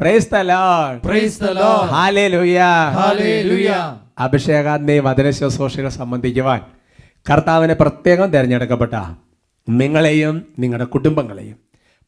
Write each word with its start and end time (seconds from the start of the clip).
Price 0.00 0.28
the 0.32 0.36
Lord. 0.50 1.00
Hallelujah 1.98 2.58
വചന 5.06 5.30
ശുശ്രൂഷകൾ 5.38 5.88
സംബന്ധിക്കുവാൻ 6.00 6.60
കർത്താവിനെ 7.30 7.74
പ്രത്യേകം 7.74 8.28
തിരഞ്ഞെടുക്കപ്പെട്ട 8.34 8.94
നിങ്ങളെയും 9.68 10.36
നിങ്ങളുടെ 10.58 10.86
കുടുംബങ്ങളെയും 10.94 11.56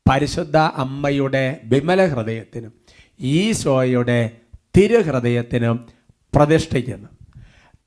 പരിശുദ്ധ 0.06 0.56
അമ്മയുടെ 0.82 1.44
വിമല 1.72 2.00
ഹൃദയത്തിനും 2.12 2.72
ഈശോയുടെ 3.20 4.20
തിരുഹൃദയത്തിനും 4.76 5.76
പ്രതിഷ്ഠിക്കുന്നു. 6.36 7.08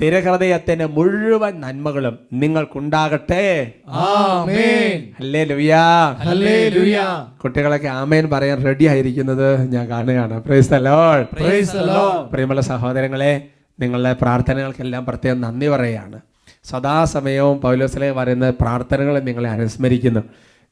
തിരുഹൃദയത്തിന് 0.02 0.86
മുഴുവൻ 0.86 1.62
നന്മകളും 1.62 2.20
നിങ്ങൾക്കുണ്ടാകട്ടെ. 2.34 3.72
കുട്ടികളൊക്കെ 7.44 7.88
ആമേൻ 7.88 8.30
പറയാൻ 8.30 8.66
റെഡി 8.66 8.86
ആയിരിക്കുന്നത് 8.86 9.48
ഞാൻ 9.74 9.86
കാണുകയാണ്. 9.90 10.42
പ്രിയമുള്ള 12.32 12.62
സഹോദരങ്ങളെ 12.62 13.34
നിങ്ങളുടെ 13.80 14.14
പ്രാർത്ഥനകൾക്കെല്ലാം 14.22 15.06
പ്രത്യേകം 15.06 15.42
നന്ദി 15.42 15.68
പറയുകയാണ്. 15.68 16.20
സദാസമയവും 16.64 17.62
പൗലോസിലെ 17.62 18.12
വരുന്ന 18.12 18.50
പ്രാർത്ഥനകൾ 18.50 19.20
നിങ്ങളെ 19.20 19.50
അനുസ്മരിക്കുന്നു. 19.50 20.23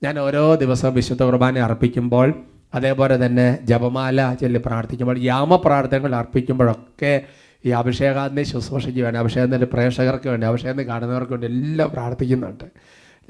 ഞാൻ 0.04 0.20
ഓരോ 0.20 0.56
ദിവസവും 0.56 0.94
വിശുദ്ധ 0.94 1.24
കുർബാന 1.24 1.60
അർപ്പിക്കുമ്പോൾ 1.60 2.34
അതേപോലെ 2.74 3.26
തന്നെ 3.26 3.58
ജപമാല 3.64 4.34
ചൊല്ലി 4.42 4.60
പ്രാർത്ഥിക്കുമ്പോൾ 4.66 5.18
യാമ 5.20 5.50
യാമപ്രാർത്ഥനകൾ 5.52 6.16
അർപ്പിക്കുമ്പോഴൊക്കെ 6.16 7.22
ഈ 7.66 7.70
അഭിഷേകാന്തി 7.70 8.44
ശുശ്രൂഷയ്ക്ക് 8.44 9.02
വേണ്ടി 9.06 9.20
അഭിഷേകത്തിന്റെ 9.20 9.68
പ്രേക്ഷകർക്ക് 9.74 10.30
വേണ്ടി 10.30 10.48
അഭിഷേകം 10.48 10.88
കാണുന്നവർക്ക് 10.88 11.34
വേണ്ടി 11.36 11.48
എല്ലാം 11.48 11.90
പ്രാർത്ഥിക്കുന്നുണ്ട്. 11.92 12.66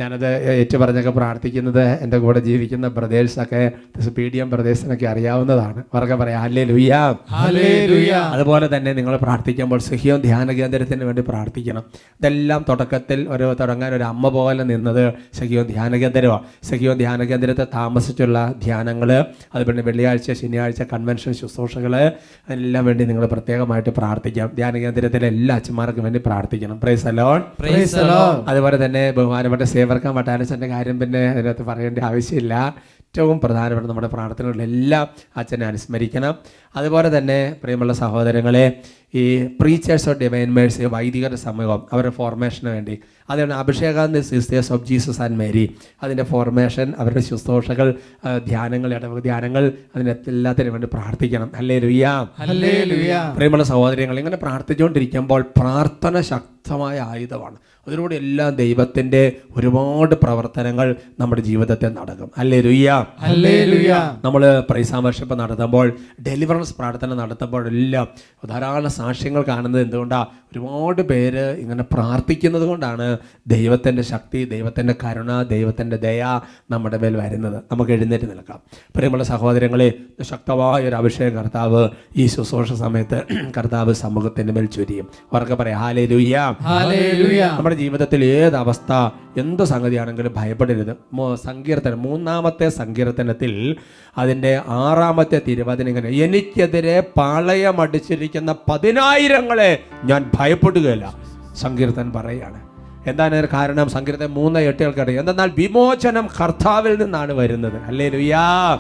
ഞാനത് 0.02 0.30
ഏറ്റു 0.54 0.76
പറഞ്ഞൊക്കെ 0.82 1.14
പ്രാർത്ഥിക്കുന്നത് 1.20 1.84
എന്റെ 2.04 2.18
കൂടെ 2.26 2.40
ജീവിക്കുന്ന 2.48 2.88
ബ്രദേഴ്സൊക്കെ 2.98 3.62
പി 4.18 4.26
ഡി 4.34 4.40
എം 4.44 4.50
ബ്രദേഴ്സിനൊക്കെ 4.54 5.08
അറിയാവുന്നതാണ്. 5.14 5.80
അവർക്ക് 5.94 6.16
പറയാം 6.22 6.42
അല്ലേ 6.48 6.64
ലുയാ 6.72 7.02
അതുപോലെ 8.36 8.68
തന്നെ 8.76 8.92
നിങ്ങൾ 9.00 9.14
പ്രാർത്ഥിക്കുമ്പോൾ 9.26 9.80
സഹിയോൻ 9.90 10.20
ധ്യാന 10.28 10.52
കേന്ദ്രത്തിന് 10.60 11.04
വേണ്ടി 11.10 11.24
പ്രാർത്ഥിക്കണം. 11.30 11.84
ഇതെല്ലാം 12.20 12.62
തുടക്കത്തിൽ 12.70 13.20
ഒരു 13.36 13.48
തുടങ്ങാൻ 13.62 13.92
ഒരു 13.98 14.06
അമ്മ 14.12 14.30
പോലെ 14.38 14.64
നിന്നത് 14.72 15.04
സഹിയോൻ 15.40 15.66
ധ്യാന 15.74 15.92
കേന്ദ്രമാണ് 16.04 16.46
സഹിയോൻ 16.70 16.98
ധ്യാന 17.04 17.24
കേന്ദ്രത്തെ 17.32 17.66
താമസിച്ചുള്ള 17.78 18.38
ധ്യാനങ്ങൾ 18.66 19.12
അതുപോലെ 19.56 19.84
വെള്ളിയാഴ്ച 19.90 20.32
ശനിയാഴ്ച 20.42 20.82
കൺവെൻഷൻ 20.94 21.34
ശുശ്രൂഷകൾ 21.42 21.94
അതിനെല്ലാം 21.96 22.84
വേണ്ടി 22.90 23.04
നിങ്ങൾ 23.12 23.26
പ്രത്യേകമായിട്ട് 23.34 23.92
പ്രാർത്ഥിക്കാം. 24.00 24.50
ധ്യാന 24.60 24.74
കേന്ദ്രത്തിലെ 24.86 25.28
എല്ലാ 25.34 25.56
അച്ഛന്മാർക്കും 25.60 26.06
വേണ്ടി 26.08 26.22
പ്രാർത്ഥിക്കണം. 26.28 26.78
Praise 26.84 27.08
alone. 27.12 27.40
അതുപോലെ 28.52 28.78
തന്നെ 28.86 29.04
ബഹുമാനപ്പെട്ട 29.18 29.64
സേവർക്കാൻ 29.92 30.14
വട്ടാനച്ചന്റെ 30.16 30.67
കാര്യം 30.72 30.97
പിന്നെ 31.00 31.22
അതിനകത്ത് 31.30 31.64
പറയേണ്ട 31.70 32.00
ആവശ്യമില്ല. 32.09 32.53
ഏറ്റവും 33.11 33.38
പ്രധാനപ്പെട്ട 33.44 33.88
നമ്മുടെ 33.89 34.09
പ്രാർത്ഥനകളിലെല്ലാം 34.14 35.06
അച്ഛനെ 35.39 35.66
അനുസ്മരിക്കണം. 35.70 36.34
അതുപോലെ 36.80 37.09
തന്നെ 37.17 37.39
പ്രിയമുള്ള 37.61 37.94
സഹോദരങ്ങളെ 38.02 38.66
ഈ 39.22 39.23
പ്രീച്ചേഴ്സ് 39.62 40.08
ഓഫ് 40.09 40.19
ഡിവൈൻ 40.22 40.50
മേഴ്സ് 40.58 40.89
വൈദികരുടെ 40.94 41.39
സമൂഹം 41.47 41.81
അവരുടെ 41.94 42.14
ഫോർമേഷന് 42.19 42.69
വേണ്ടി. 42.75 42.95
അതുകൊണ്ട് 43.30 43.56
അഭിഷേകാന്ത് 43.62 44.19
sisters 44.30 44.72
of 44.75 44.86
Jesus 44.89 45.22
and 45.25 45.38
Mary 45.42 45.66
അതിന്റെ 46.03 46.25
ഫോർമേഷൻ 46.31 46.88
അവരുടെ 47.00 47.23
ശുശ്രൂഷകൾ 47.30 47.89
ധ്യാനങ്ങൾ 48.47 48.89
ഇടവക 49.00 49.19
ധ്യാനങ്ങൾ 49.28 49.66
അതിനെ 49.96 50.16
എല്ലാത്തിനും 50.35 50.74
വേണ്ടി 50.78 50.90
പ്രാർത്ഥിക്കണം. 50.96 51.51
അല്ലേ 51.62 51.80
ലുയാ 51.88 52.13
പ്രിയമുള്ള 53.40 53.68
സഹോദരങ്ങൾ 53.74 54.18
ഇങ്ങനെ 54.24 54.40
പ്രാർത്ഥിച്ചുകൊണ്ടിരിക്കുമ്പോൾ 54.46 55.44
പ്രാർത്ഥന 55.59 56.22
ശക്തമായ 56.31 56.97
ആയുധമാണ്. 57.12 57.59
അതിലൂടെ 57.88 58.16
എല്ലാം 58.16 58.56
ദൈവത്തിന്റെ 58.56 59.31
ഒരുപാട് 59.58 60.16
പ്രവർത്തനങ്ങൾ 60.16 60.96
നമ്മുടെ 61.19 61.42
ജീവിതത്തെ 61.42 61.88
നടക്കും. 61.90 62.31
അല്ലേ 62.38 62.62
രുയ്യ. 62.62 63.06
നമ്മൾ 64.25 64.59
പ്രൈസാമർഷിപ്പ് 64.69 65.40
നടത്തുമ്പോൾ 65.40 65.97
ഡെലിവറൻസ് 66.28 66.75
പ്രാർത്ഥന 66.75 67.14
നടത്തുമ്പോഴെല്ലാം 67.14 68.08
ധാരാളം 68.47 68.90
സാക്ഷ്യങ്ങൾ 68.90 69.42
കാണുന്നത് 69.42 69.81
എന്തുകൊണ്ടാണ് 69.81 70.25
ഒരുപാട് 70.52 71.02
പേര് 71.02 71.52
ഇങ്ങനെ 71.52 71.84
പ്രാർത്ഥിക്കുന്നത് 71.84 72.64
കൊണ്ടാണ് 72.64 73.18
ദൈവത്തിന്റെ 73.47 74.02
ശക്തി 74.02 74.46
ദൈവത്തിന്റെ 74.46 74.96
കരുണ 75.03 75.44
ദൈവത്തിന്റെ 75.44 75.98
ദയ 75.98 76.42
നമ്മുടെ 76.72 76.98
മേൽ 76.98 77.18
വരുന്നത്. 77.18 77.63
നമുക്ക് 77.72 77.92
എഴുന്നേറ്റ് 77.92 78.25
നിൽക്കാം. 78.25 78.59
പ്രിയമുള്ള 78.96 79.24
സഹോദരങ്ങളെ 79.24 79.94
ശക്തമായ 80.22 80.88
ഒരു 80.88 80.96
അഭിഷേകം 80.96 81.36
കർത്താവ് 81.36 81.90
ഈ 82.18 82.28
ശുശ്രൂഷ 82.28 82.74
സമയത്ത് 82.74 83.22
കർത്താവ് 83.58 83.94
സമൂഹത്തിന്റെ 83.94 84.53
മേൽ 84.53 84.66
ചൊരിയും. 84.66 85.08
അവർക്ക് 85.34 85.53
പറയാം. 85.53 85.80
ഹാലേ 85.80 86.06
ലുയ്യ 86.06 86.38
നമ്മുടെ 87.52 87.71
ജീവിതത്തിൽ 87.74 88.26
ഏത് 88.26 88.56
അവസ്ഥ 88.56 89.09
എന്ത് 89.40 89.64
സംഗതിയാണെങ്കിലും 89.64 90.34
ഭയപ്പെടരുത്. 90.38 90.96
സങ്കീർത്തനം 91.36 92.02
മൂന്നാമത്തെ 92.02 92.70
സങ്കീർത്തനത്തിൽ 92.70 93.76
അതിന്റെ 94.18 94.62
ആറാമത്തെ 94.68 95.42
തിരുവചനം 95.48 95.90
ഇങ്ങനെ 95.90 96.10
എനിക്കെതിരെ 96.10 97.04
പാളയമടിച്ചിരിക്കുന്ന 97.18 98.56
പതിനായിരങ്ങളെ 98.72 99.80
ഞാൻ 100.04 100.31
ഭയപ്പെടുകയില്ല. 100.40 101.16
സങ്കീർത്തൻ 101.58 102.12
പറയുകയാണ് 102.12 102.72
എന്താണ് 103.08 103.48
കാരണം? 103.54 103.90
സങ്കീർത്തൻ 103.90 104.26
മൂന്ന് 104.26 104.60
എട്ടുകൾക്കറിയാം 104.60 105.20
എന്തെന്നാൽ 105.20 105.52
വിമോചനം 105.58 106.28
കർത്താവിൽ 106.42 107.04
നിന്നാണ് 107.04 107.34
വരുന്നത്. 107.34 107.76
അല്ലേ 107.76 108.10
ലുയാ. 108.10 108.78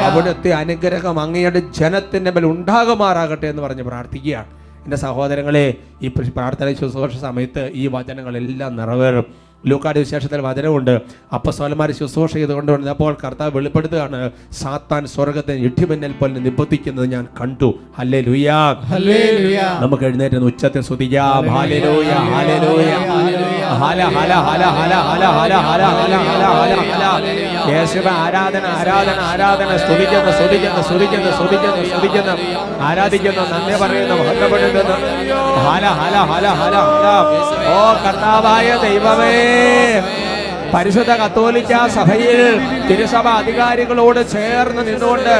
അവിടുത്തെ 0.00 0.50
അനുഗ്രഹം 0.50 1.20
അങ്ങയുടെ 1.20 1.62
ജനത്തിന്റെ 1.76 2.30
മേൽ 2.30 2.44
ഉണ്ടാകുമാറാകട്ടെ 2.44 3.46
എന്ന് 3.46 3.62
പറഞ്ഞ് 3.62 3.82
പ്രാർത്ഥിക്കുകയാണ്. 3.82 4.63
എന്റെ 4.84 4.96
സഹോദരങ്ങളെ 4.96 5.66
ഈ 6.02 6.08
പ്രാർത്ഥന 6.08 6.72
ശുശ്രൂഷ 6.80 7.16
സമയത്ത് 7.16 7.62
ഈ 7.74 7.86
വചനങ്ങളെല്ലാം 7.86 8.76
നിറവേറും. 8.76 9.26
ലൂക്കാട് 9.64 9.98
വിശേഷത്തിൽ 9.98 10.40
വചനമുണ്ട് 10.46 10.94
അപ്പസ്വലന്മാർ 11.34 11.90
ശുശ്രൂഷ 11.98 12.32
ചെയ്തുകൊണ്ട് 12.34 12.90
അപ്പോൾ 12.94 13.12
കർത്താവ് 13.22 13.52
വെളിപ്പെടുത്തുകയാണ് 13.56 14.20
സാത്താൻ 14.60 15.04
സ്വർഗത്തെ 15.14 15.56
ഇട്ടിമിന്നൽ 15.68 16.14
പോലെ 16.20 16.42
നിബന്ധിക്കുന്നത് 16.46 17.08
ഞാൻ 17.14 17.24
കണ്ടു 17.40 17.70
ഹല്ലേ 17.98 18.20
ലുയാ 18.26 18.58
നമുക്ക് 19.82 20.04
എഴുന്നേറ്റ് 20.04 20.44
ഉച്ചത്തെ 20.50 20.82
സ്തുതിക്കാം 20.82 21.48
ആരാധന 28.16 28.64
ആരാധന 28.74 29.18
ആരാധന 29.24 29.70
സ്തുതിക്കുന്നു 29.84 30.32
സ്തുതിക്കുന്നു 30.32 30.82
സ്തുതിക്കുന്നു 30.82 31.30
സ്തുതിക്കുന്നു 31.32 31.84
സ്തുതിക്കുന്നു 31.90 32.34
ആരാധിക്കുന്നു 32.88 33.44
നന്ദി 33.52 33.76
പറയുന്നു 33.82 34.16
മഹത്വപ്പെടുത്തുന്നു 34.20 34.96
ഹല 35.66 35.86
ഹല 36.00 36.16
ഹല 36.30 36.46
ഹല 36.60 36.76
ഹല 36.86 37.06
ഓ 37.70 37.78
കർത്താവായ 38.04 38.70
ദൈവമേ 38.82 39.34
പരിശുദ്ധ 40.74 41.12
കത്തോലിക്ക 41.14 41.72
സഭയിൽ 41.96 42.38
തിരുസഭ 42.88 43.26
അധികാരികളോട് 43.40 44.20
ചേർന്ന് 44.32 44.82
നിന്നുകൊണ്ട് 44.88 45.34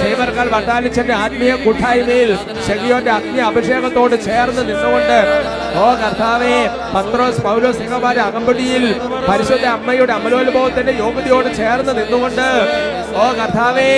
സേവർക്കാൽ 0.00 0.48
വട്ടാലിച്ചന്റെ 0.54 1.14
ആത്മീയ 1.14 1.52
കൂട്ടായ്മയിൽ 1.56 2.30
ഷെഗിയോന്റെ 2.66 3.12
അഗ്നി 3.16 3.42
അഭിഷേകത്തോട് 3.48 4.16
ചേർന്ന് 4.26 4.62
നിന്നുകൊണ്ട് 4.70 5.18
ഓ 5.76 5.86
കർത്താവേ 6.02 6.56
പത്രോസ് 6.94 7.40
പൗലോസ് 7.40 7.78
സിംഹമാരെ 7.78 8.20
അകമ്പടിയിൽ 8.20 8.84
പരിശുദ്ധ 9.28 9.66
അമ്മയുടെ 9.76 10.12
അമലോത്ഭവത്തിന്റെ 10.12 10.94
യോഗ്യതയോട് 11.00 11.50
ചേർന്ന് 11.56 11.94
നിന്നുകൊണ്ട് 11.98 12.46
ഓ 13.16 13.24
കർത്താവേ 13.32 13.88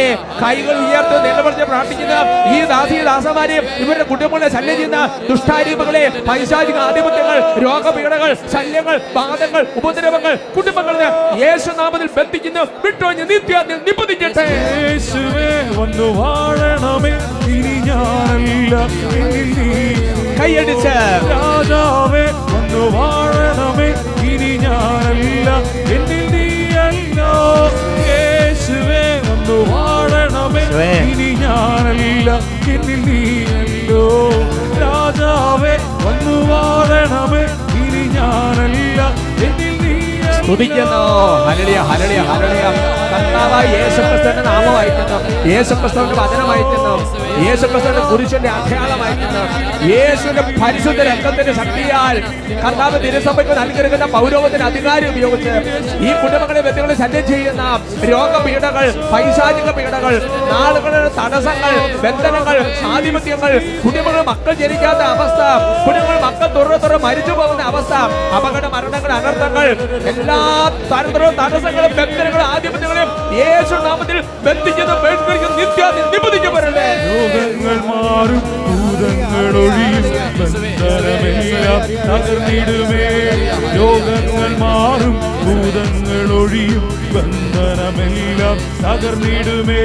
കൈകൾ 0.42 0.76
ഉയർത്ത് 0.86 1.16
നിലവിളിച്ച് 1.24 1.64
പ്രാർത്ഥിക്കുന്ന 1.64 2.14
ഈ 2.56 2.64
ദാസി 2.64 2.98
ദാസമാരെയും 3.04 3.64
ഇവരുടെ 3.78 4.04
കുടുംബങ്ങളെ 4.04 4.48
ശല്യം 4.52 4.76
ചെയ്യുന്ന 4.76 5.00
ദുഷ്ടാരൂപങ്ങളെ 5.30 6.02
പൈശാചിക 6.28 6.78
ആധിപത്യങ്ങൾ 6.88 7.38
രോഗപീഠകൾ 7.64 8.36
ശല്യങ്ങൾ 8.52 8.96
പാദങ്ങൾ 9.16 9.66
ഉപദ്രവങ്ങൾ 9.76 10.34
കുടുംബങ്ങളിൽ 10.56 11.02
യേശുനാമത്തിൽ 11.44 12.08
ബന്ധിക്കുന്നു. 12.16 12.64
വിട്ടൊഴിഞ്ഞ് 12.84 13.24
നിത്യാത്തിൽ 13.30 13.76
നിബന്ധിക്കട്ടെ. 13.88 14.46
യേശുവേ 14.82 15.50
വന്നു 15.78 16.08
വാഴണമേ. 16.20 17.12
ഇനി 17.56 17.74
ഞാനല്ല. 17.88 18.74
കൈയടിച്ച്. 20.40 20.94
രാജാവേ 21.32 22.24
വന്നു 22.52 22.82
വാഴണമേ. 22.96 23.88
ഇനി 24.32 24.52
ഞാനല്ല. 24.66 25.35
ഞാനല്ല 32.68 32.96
നീയല്ലോ 33.04 34.04
രാജാവേ 34.82 35.74
വന്നു 36.04 36.36
വാഴണമേ 36.50 37.44
ഇനി 37.78 38.02
ഞാനല്ല. 38.16 39.00
യേശുക്രിസ്തുവിന്റെ 43.72 44.42
യേശുക്രിസ്തുവിന്റെ 45.46 46.12
യേശുക്രിസ്തുവിന്റെ 47.42 48.50
യേശുവിന്റെ 49.90 50.42
പരിശുദ്ധ 50.60 51.00
രക്തത്തിന്റെ 51.08 51.52
ശക്തിയാൽ 51.52 52.16
പൗരോഗത്തിന് 54.14 54.64
അധികാരം 54.64 55.10
ഉപയോഗിച്ച് 55.12 55.52
ഈ 56.02 56.12
കുടുംബങ്ങളെ 56.22 56.60
വ്യക്തികളെ 56.60 56.96
ശല്യം 56.96 57.26
ചെയ്യുന്ന 57.28 57.62
രോഗപീഠകൾ 58.04 58.86
പൈശാചിക 59.12 59.68
പീഠകൾ 59.70 60.14
നാളുകളുടെ 60.50 61.10
തടസ്സങ്ങൾ 61.18 61.72
ബന്ധനങ്ങൾ 62.02 62.56
ആധിപത്യങ്ങൾ 62.90 63.52
കുടുംബങ്ങൾ 63.84 64.22
മക്കൾ 64.22 64.54
ജനിക്കാത്ത 64.54 65.02
അവസ്ഥ 65.14 65.40
കുടുംബങ്ങൾ 65.86 66.18
മക്കൾ 66.26 66.48
തുറന്ന് 66.56 66.78
തുറന്ന് 66.78 67.02
മരിച്ചു 67.06 67.32
പോകുന്ന 67.32 67.62
അവസ്ഥ 67.64 67.94
അപകട 68.36 68.66
മരണങ്ങൾ 68.74 69.12
അനർത്ഥങ്ങൾ 69.12 69.66
എല്ലാ 70.12 70.40
തരത്തിലുള്ള 70.92 71.32
തടസ്സങ്ങളും 71.40 71.94
ബന്ധനങ്ങളും 71.96 72.46
ആധിപത്യങ്ങളും 72.48 73.10
യേശു 73.36 73.76
നാമത്തിൽ 73.86 74.18
മാറും 84.62 85.16
ഭൂതങ്ങൾ 85.42 86.30
ഒഴിയും 86.36 86.84
ബന്ധനമെല്ലാം 87.96 88.56
തകർന്നിടുമേ. 88.84 89.82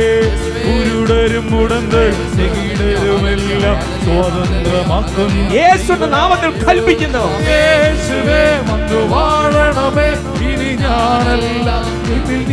കുരുടരും 0.64 1.46
മുടന്തർ 1.52 2.10
ചെകിടരുമെല്ലാം 2.38 3.78
സ്വതന്ത്രമാക്കും 4.04 5.32
യേശുവിന്റെ 5.58 6.08
നാമത്തിൽ 6.16 6.52
കൽപ്പിക്കുന്നു. 6.66 7.24
യേശുവേ 7.52 8.44
വന്നു 8.70 9.00
വാഴണമേ. 9.14 10.10
ഇനി 10.50 10.72
ഞാനല്ല 10.84 11.70
ഇതിൽ 12.16 12.52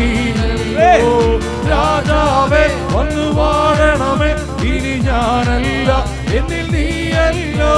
രാജാവേ 1.70 2.64
വന്നു 2.94 3.26
വാഴണമേ. 3.38 4.30
ഇനി 4.70 4.94
ഞാനല്ല 5.08 5.90
എന്നിൽ 6.38 6.66
നീയല്ലോ. 6.76 7.74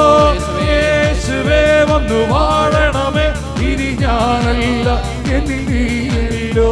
യേശുവേ 0.70 1.62
വന്നു 1.92 2.20
വാഴണമേ. 2.34 3.26
ഇനി 3.70 3.90
ഞാനല്ല 4.04 4.88
എന്നിൽ 5.36 5.64
നീയല്ലോ 6.52 6.70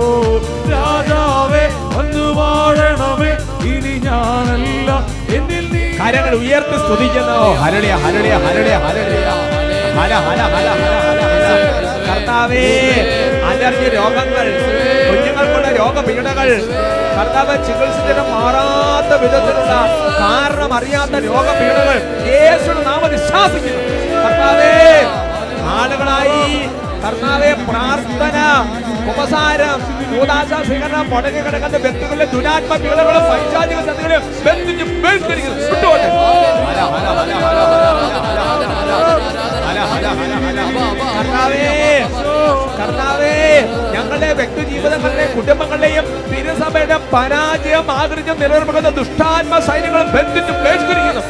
രാജാവേ 0.73 1.65
വന്നു 1.95 2.25
വാഴണമേ. 2.39 3.31
ഇനി 3.71 3.95
ഞാനല്ല. 4.07 4.89
എന്നിൽ 5.37 5.65
നീ 5.75 5.83
കരങ്ങൾ 6.01 6.35
ഉയർത്തി 6.41 6.77
സ്തുതിക്കുന്നു. 6.85 7.39
ഹരളിയ 7.63 7.93
ഹരളിയ 8.05 8.35
ഹരളിയ 8.45 8.75
ഹരളിയ. 8.87 9.27
ഹല 9.99 10.13
ഹല 10.27 10.41
ഹല 10.55 10.69
കർത്താവേ 12.09 12.65
അലർജി 13.49 13.87
രോഗങ്ങൾ 13.95 14.47
കുഞ്ഞുങ്ങൾക്കുള്ള 15.09 15.69
രോഗപീഠകൾ 15.79 16.49
കർത്താവ് 17.17 17.55
ചികിത്സിച്ചിട്ട് 17.67 18.25
മാറാത്ത 18.31 19.13
വിധത്തിലുള്ള 19.23 19.73
കാരണം 20.21 20.73
അറിയാത്ത 20.79 21.15
രോഗപീഠകൾ 21.27 21.99
യേശുടെ 22.31 22.83
നാമത്തിൽ 22.89 23.17
വിശ്വാസിക്കുന്നു 23.17 23.83
കർത്താവേ 24.17 24.73
ആളുകളായി 25.77 26.43
കർത്താവെ 27.03 27.51
പ്രാർത്ഥന 27.69 28.39
ഉപസാരം 29.11 29.81
ഭൂതാശ 30.11 30.51
സ്വീകരണം 30.67 31.07
മുടങ്ങി 31.11 31.41
കിടക്കുന്ന 31.41 31.79
വ്യക്തികളിലെ 31.79 32.27
ദുരാത്മ 32.33 32.73
പൈശാചിക 33.31 33.81
ശക്തികളെ 33.89 34.19
കർത്താവേ 41.13 41.67
കർത്താവേ 42.79 43.35
ഞങ്ങളുടെ 43.95 44.29
വ്യക്തി 44.33 44.63
ജീവിതങ്ങളുടെയും 44.71 45.33
കുടുംബങ്ങളുടെയും 45.37 46.07
തിരുസഭയുടെ 46.31 46.99
പരാജയം 47.13 47.91
ആഗ്രഹിച്ച് 47.91 48.35
നിലനിർമ്മിക്കുന്ന 48.43 48.91
ദുഷ്ടാത്മ 48.99 49.59
സൈന്യങ്ങളെ 49.59 50.05
ബന്ധിച്ച് 50.17 50.53
ബഹിഷ്കരിക്കുന്നു. 50.65 51.23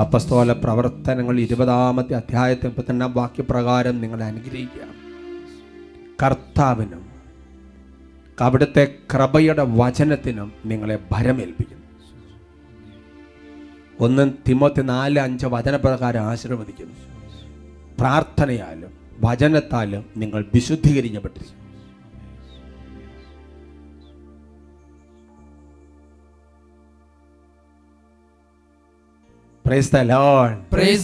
അപ്പസ്തോല 0.00 0.52
പ്രവർത്തനങ്ങൾ 0.52 1.40
ഇരുപതാമത്തെ 1.40 2.14
അധ്യായത്തിൽ 2.14 2.68
മുപ്പത്തിരണ്ടാം 2.68 3.12
വാക്യപ്രകാരം 3.14 4.00
നിങ്ങളെ 4.00 4.24
അനുഗ്രഹിക്കുക 4.24 4.82
കർത്താവിനും 6.22 7.05
അവിടുത്തെ 8.40 8.94
കൃപയുടെ 9.14 9.62
വചനത്തിനും 9.62 10.52
നിങ്ങളെ 10.64 10.98
ഭരമേൽപ്പിക്കുന്നു. 11.12 11.86
ഒന്ന് 14.00 14.32
തിമോത്തി 14.48 14.82
നാല് 14.82 15.18
അഞ്ച് 15.18 15.46
വചനപ്രകാരം 15.46 16.20
ആശീർവദിക്കുന്നു. 16.20 16.94
പ്രാർത്ഥനയാലും 18.00 18.92
വചനത്താലും 19.20 20.06
നിങ്ങൾ 20.16 20.44
വിശുദ്ധീകരിക്കപ്പെട്ടിരിക്കും 20.54 21.66
പ്രൈസ് 29.66 29.92
the 29.92 30.02
ഹല്ലേ 30.02 30.08
ലുയാ 30.08 30.24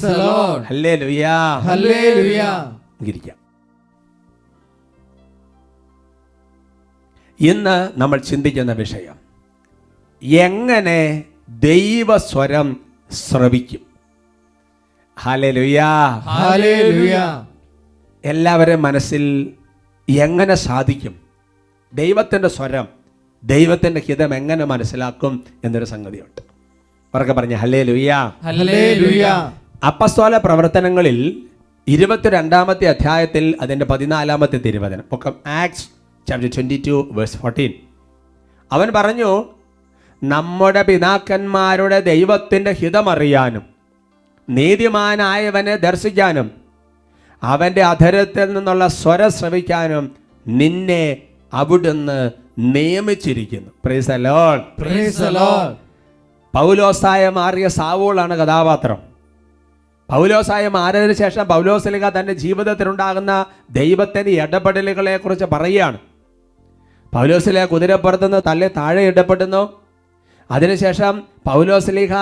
the 0.04 0.16
ലോർഡ് 0.16 0.64
ഹല്ലേലൂയ 0.64 1.26
ഹല്ലേലൂയ 1.68 2.42
ഇരിക്കാം. 3.08 3.41
ഇന്ന് 7.42 8.00
നമ്മൾ 8.00 8.18
ചിന്തിക്കുന്ന 8.18 8.72
വിഷയം 8.72 9.16
എങ്ങനെ 10.22 11.24
ദൈവസ്വരം 11.48 12.76
ശ്രവിക്കും. 13.12 13.80
എല്ലാവരും 18.24 18.82
മനസ്സിൽ 18.82 19.50
എങ്ങനെ 20.08 20.54
സാധിക്കും? 20.54 21.14
ദൈവത്തിന്റെ 21.94 22.48
സ്വരം 22.48 22.88
ദൈവത്തിന്റെ 23.44 24.00
ഹിതം 24.00 24.34
എങ്ങനെ 24.34 24.64
മനസ്സിലാക്കും 24.64 25.44
എന്നൊരു 25.64 25.84
സംഗതിയുണ്ട്. 25.84 26.42
ഉറക്കെ 27.14 27.32
പറഞ്ഞ 27.32 27.54
ഹലേ 27.54 27.82
ലുയ്യ. 27.82 28.32
അപ്പസ്തോല 29.86 30.36
പ്രവർത്തനങ്ങളിൽ 30.36 31.42
ഇരുപത്തിരണ്ടാമത്തെ 31.88 32.86
അധ്യായത്തിൽ 32.86 33.56
അതിന്റെ 33.60 33.84
പതിനാലാമത്തെ 33.84 34.58
തിരുവചനം. 34.58 35.04
ഒക്കെ 35.12 35.32
Acts 35.46 36.01
chapter 36.28 36.50
twenty 36.54 36.82
two 36.86 37.08
verse 37.12 37.36
fourteen 37.36 37.72
അവൻ 38.72 38.92
പറഞ്ഞു 38.96 39.44
നമ്മുടെ 40.24 40.82
പിതാക്കന്മാരുടെ 40.82 42.00
ദൈവത്തിന്റെ 42.00 42.70
ഹിതമറിയാനും 42.70 43.62
നീതിമാനായവനെ 44.50 45.76
ദർശിക്കാനും 45.76 46.50
അവന്റെ 47.42 47.82
അധരത്തിൽ 47.82 48.52
നിന്നുള്ള 48.52 48.88
സ്വര 48.88 49.28
ശ്രവിക്കാനും 49.28 50.16
നിന്നെ 50.48 51.16
അവിടുന്ന് 51.54 52.30
നിയമിച്ചിരിക്കുന്നു. 52.58 53.70
Price 53.84 54.10
alone. 54.10 54.60
പൗലോസായ 56.54 57.28
മാറിയ 57.28 57.68
സാവോളാണ് 57.68 58.34
കഥാപാത്രം. 58.34 58.98
പൗലോസായ 60.10 60.68
മാറിയതിനു 60.68 61.12
ശേഷം 61.12 61.48
പൗലോസലിക 61.48 62.08
തന്റെ 62.08 62.32
ജീവിതത്തിലുണ്ടാകുന്ന 62.32 63.46
ദൈവത്തിന്റെ 63.70 64.42
ഇടപെടലുകളെ 64.42 65.16
കുറിച്ച് 65.16 65.44
പറയുകയാണ്. 65.44 65.98
പൗലോസിലെ 67.14 67.64
കുതിരപ്പുറത്തുനിന്ന് 67.64 68.42
തള്ളി 68.46 68.68
താഴെ 68.68 69.02
ഇടപെടുന്നു. 69.02 69.82
അതിനുശേഷം 70.50 71.22
പൗലോസ്ലിഹ 71.46 72.12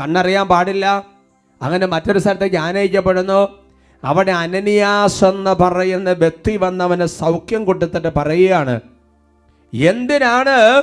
കണ്ണറിയാൻ 0.00 0.48
പാടില്ല. 0.48 1.06
അങ്ങനെ 1.62 1.86
മറ്റൊരു 1.86 2.18
സ്ഥലത്തേക്ക് 2.18 2.56
ആനയിക്കപ്പെടുന്നു. 2.56 3.48
അവിടെ 4.04 4.32
അനനിയാസ് 4.32 5.24
എന്ന് 5.24 5.50
പറയുന്ന 5.50 6.12
വ്യക്തി 6.12 6.56
വന്നവന് 6.56 7.04
സൗഖ്യം 7.04 7.64
കൊടുത്തിട്ട് 7.64 8.12
പറയുകയാണ് 8.16 8.80
എന്തിനാണ് 9.74 10.82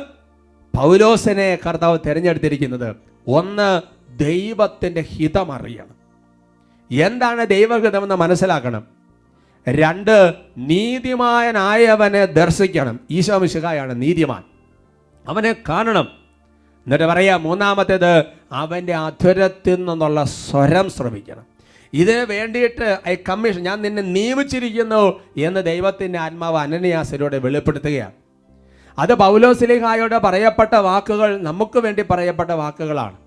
പൗലോസിനെ 0.77 1.57
കർത്താവ് 1.67 1.99
തിരഞ്ഞെടുത്തിരിക്കുന്നത്? 2.05 2.95
ഒന്ന് 3.27 3.81
ദൈവത്തിന്റെ 4.17 5.01
ഹിതമറിയണം. 5.01 5.95
എന്താണ് 6.91 7.47
ദൈവഹിതമെന്ന് 7.47 8.15
മനസ്സിലാക്കണം. 8.15 8.90
രണ്ട് 9.69 10.33
നീതിമാനായവനെ 10.57 12.25
ദർശിക്കണം. 12.25 12.99
ഈശോ 13.11 13.37
മിശിഹായാണ് 13.37 14.01
നീതിമാൻ. 14.01 14.43
അവനെ 15.27 15.55
കാണണം. 15.69 16.07
എന്നിട്ട് 16.85 17.03
പറയാ 17.03 17.37
മൂന്നാമത്തേത് 17.37 18.25
അവന്റെ 18.51 18.93
അധുരത്തിൽ 18.93 19.85
നിന്നുള്ള 19.85 20.23
സ്വരം 20.23 20.89
ശ്രമിക്കണം. 20.89 21.45
ഇതിന് 21.93 22.17
വേണ്ടിയിട്ട് 22.17 22.99
ഐ 23.07 23.15
കമ്മീഷൻ 23.29 23.63
ഞാൻ 23.63 23.81
നിന്നെ 23.81 24.03
നിയമിച്ചിരിക്കുന്നു 24.03 25.19
എന്ന് 25.37 25.65
ദൈവത്തിന്റെ 25.65 26.19
ആത്മാവ് 26.19 26.57
അനന്യാസിലൂടെ 26.57 27.37
വെളിപ്പെടുത്തുകയാണ്. 27.37 28.11
അത് 28.99 29.13
പൗലോസിലിഹായോട് 29.13 30.15
പറയപ്പെട്ട 30.15 30.75
വാക്കുകൾ 30.75 31.37
നമുക്ക് 31.37 31.79
വേണ്ടി 31.79 32.01
പറയപ്പെട്ട 32.01 32.49
വാക്കുകളാണ്. 32.49 33.17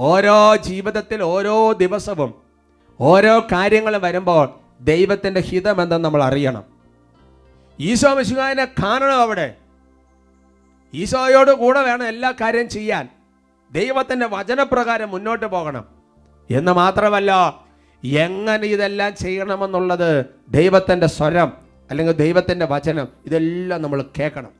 ഓരോ 0.00 0.56
ജീവിതത്തിൽ 0.56 1.22
ഓരോ 1.22 1.72
ദിവസവും 1.72 2.34
ഓരോ 3.00 3.40
കാര്യങ്ങളും 3.40 4.02
വരുമ്പോൾ 4.02 4.59
ദൈവത്തിന്റെ 4.80 5.40
ഹിതമെന്തെന്ന് 5.40 6.04
നമ്മൾ 6.04 6.22
അറിയണം. 6.22 6.64
ഈശോ 7.80 8.14
മിശുഹായനെ 8.14 8.64
കാണണം 8.64 9.20
അവിടെ. 9.20 9.54
ഈശോയോട് 10.94 11.50
കൂടെ 11.50 11.82
വേണം 11.82 12.08
എല്ലാ 12.08 12.30
കാര്യം 12.30 12.68
ചെയ്യാൻ. 12.68 13.08
ദൈവത്തിന്റെ 13.72 14.26
വചനപ്രകാരം 14.26 15.10
മുന്നോട്ട് 15.10 15.46
പോകണം. 15.46 15.84
എന്ന് 16.50 16.72
മാത്രമല്ല 16.72 17.60
എങ്ങനെ 18.04 18.66
ഇതെല്ലാം 18.66 19.14
ചെയ്യണമെന്നുള്ളത് 19.16 20.24
ദൈവത്തിന്റെ 20.48 21.06
സ്വരം 21.06 21.52
അല്ലെങ്കിൽ 21.90 22.12
ദൈവത്തിന്റെ 22.12 22.66
വചനം 22.66 23.08
ഇതെല്ലാം 23.26 23.82
നമ്മൾ 23.82 24.04
കേൾക്കണം. 24.18 24.50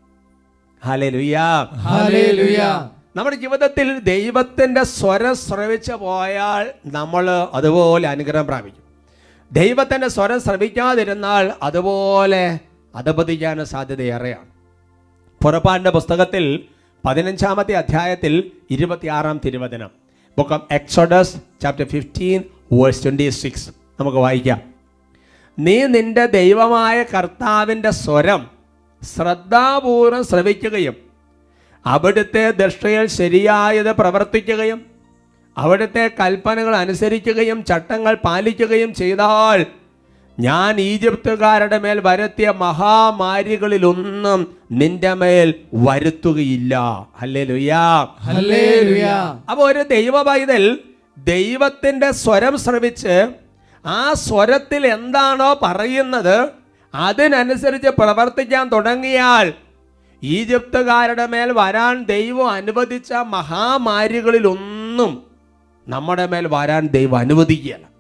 ഹലേ 0.85 1.09
ലുയാ 1.09 1.63
ഹലേ 1.63 2.31
ലുയാ 2.31 2.91
നമ്മുടെ 3.17 3.37
ജീവിതത്തിൽ 3.37 3.99
ദൈവത്തിന്റെ 3.99 4.83
സ്വരം 4.83 5.35
ശ്രവിച്ചു 5.37 5.93
പോയാൽ 5.93 6.71
നമ്മൾ 6.87 7.31
അതുപോലെ 7.31 8.09
അനുഗ്രഹം 8.09 8.47
പ്രാപിക്കും. 8.47 8.90
ദൈവത്തിന്റെ 9.53 10.09
സ്വരം 10.09 10.41
ശ്രവിക്കാതിരുന്നാൽ 10.41 11.53
അതുപോലെ 11.63 12.59
അധപതിക്കാൻ 12.95 13.65
സാധ്യതയേറെയാണ്. 13.65 14.47
പുറപ്പാടിന്റെ 15.45 15.91
പുസ്തകത്തിൽ 15.91 16.65
പതിനഞ്ചാമത്തെ 17.07 17.73
അധ്യായത്തിൽ 17.73 18.51
ഇരുപത്തിയാറാം 18.71 19.41
തിരുവചനം. 19.45 19.91
Book 20.39 20.53
of 20.53 20.63
Exodus 20.71 21.37
chapter 21.63 21.85
fifteen 21.85 22.45
verse 22.73 23.05
twenty 23.05 23.29
six 23.29 23.71
നമുക്ക് 24.01 24.17
വായിക്കാം. 24.17 24.61
നീ 25.59 25.83
നിന്റെ 25.83 26.27
ദൈവമായ 26.27 27.03
കർത്താവിന്റെ 27.03 27.91
സ്വരം 27.91 28.47
ശ്രദ്ധാപൂർവം 29.03 30.25
ശ്രവിക്കുകയും 30.25 30.97
അവിടുത്തെ 31.87 32.51
ദൃഷ്ടയിൽ 32.51 33.07
ശരിയായത് 33.07 33.93
പ്രവർത്തിക്കുകയും 33.93 34.90
അവിടുത്തെ 35.61 36.05
കൽപ്പനകൾ 36.21 36.75
അനുസരിക്കുകയും 36.77 37.59
ചട്ടങ്ങൾ 37.65 38.15
പാലിക്കുകയും 38.25 38.91
ചെയ്താൽ 38.95 39.61
ഞാൻ 40.39 40.75
ഈജിപ്തുകാരുടെ 40.81 41.79
മേൽ 41.79 41.99
വരുത്തിയ 42.01 42.49
മഹാമാരികളിലൊന്നും 42.61 44.41
നിന്റെ 44.73 45.15
മേൽ 45.15 45.49
വരുത്തുകയില്ല. 45.87 46.75
അല്ലേ 47.23 47.43
ലുയാ 47.51 47.85
അപ്പൊ 49.51 49.63
ഒരു 49.65 49.83
ദൈവ 49.91 50.23
പൈതൽ 50.23 50.65
ദൈവത്തിന്റെ 51.27 52.11
സ്വരം 52.21 52.55
ശ്രമിച്ച് 52.59 53.17
ആ 53.85 54.01
സ്വരത്തിൽ 54.23 54.83
എന്താണോ 54.89 55.51
പറയുന്നത് 55.63 56.37
അതിനനുസരിച്ച് 56.95 57.91
പ്രവർത്തിക്കാൻ 57.99 58.65
തുടങ്ങിയാൽ 58.73 59.49
ഈജിപ്തുകാരുടെ 60.23 61.27
മേൽ 61.27 61.51
വരാൻ 61.53 61.97
ദൈവം 62.07 62.49
അനുവദിച്ച 62.51 63.11
മഹാമാരികളിലൊന്നും 63.33 65.13
നമ്മുടെ 65.91 66.27
മേൽ 66.27 66.47
വരാൻ 66.51 66.87
ദൈവം 66.87 67.19
അനുവദിക്കുകയാണ് 67.19 67.91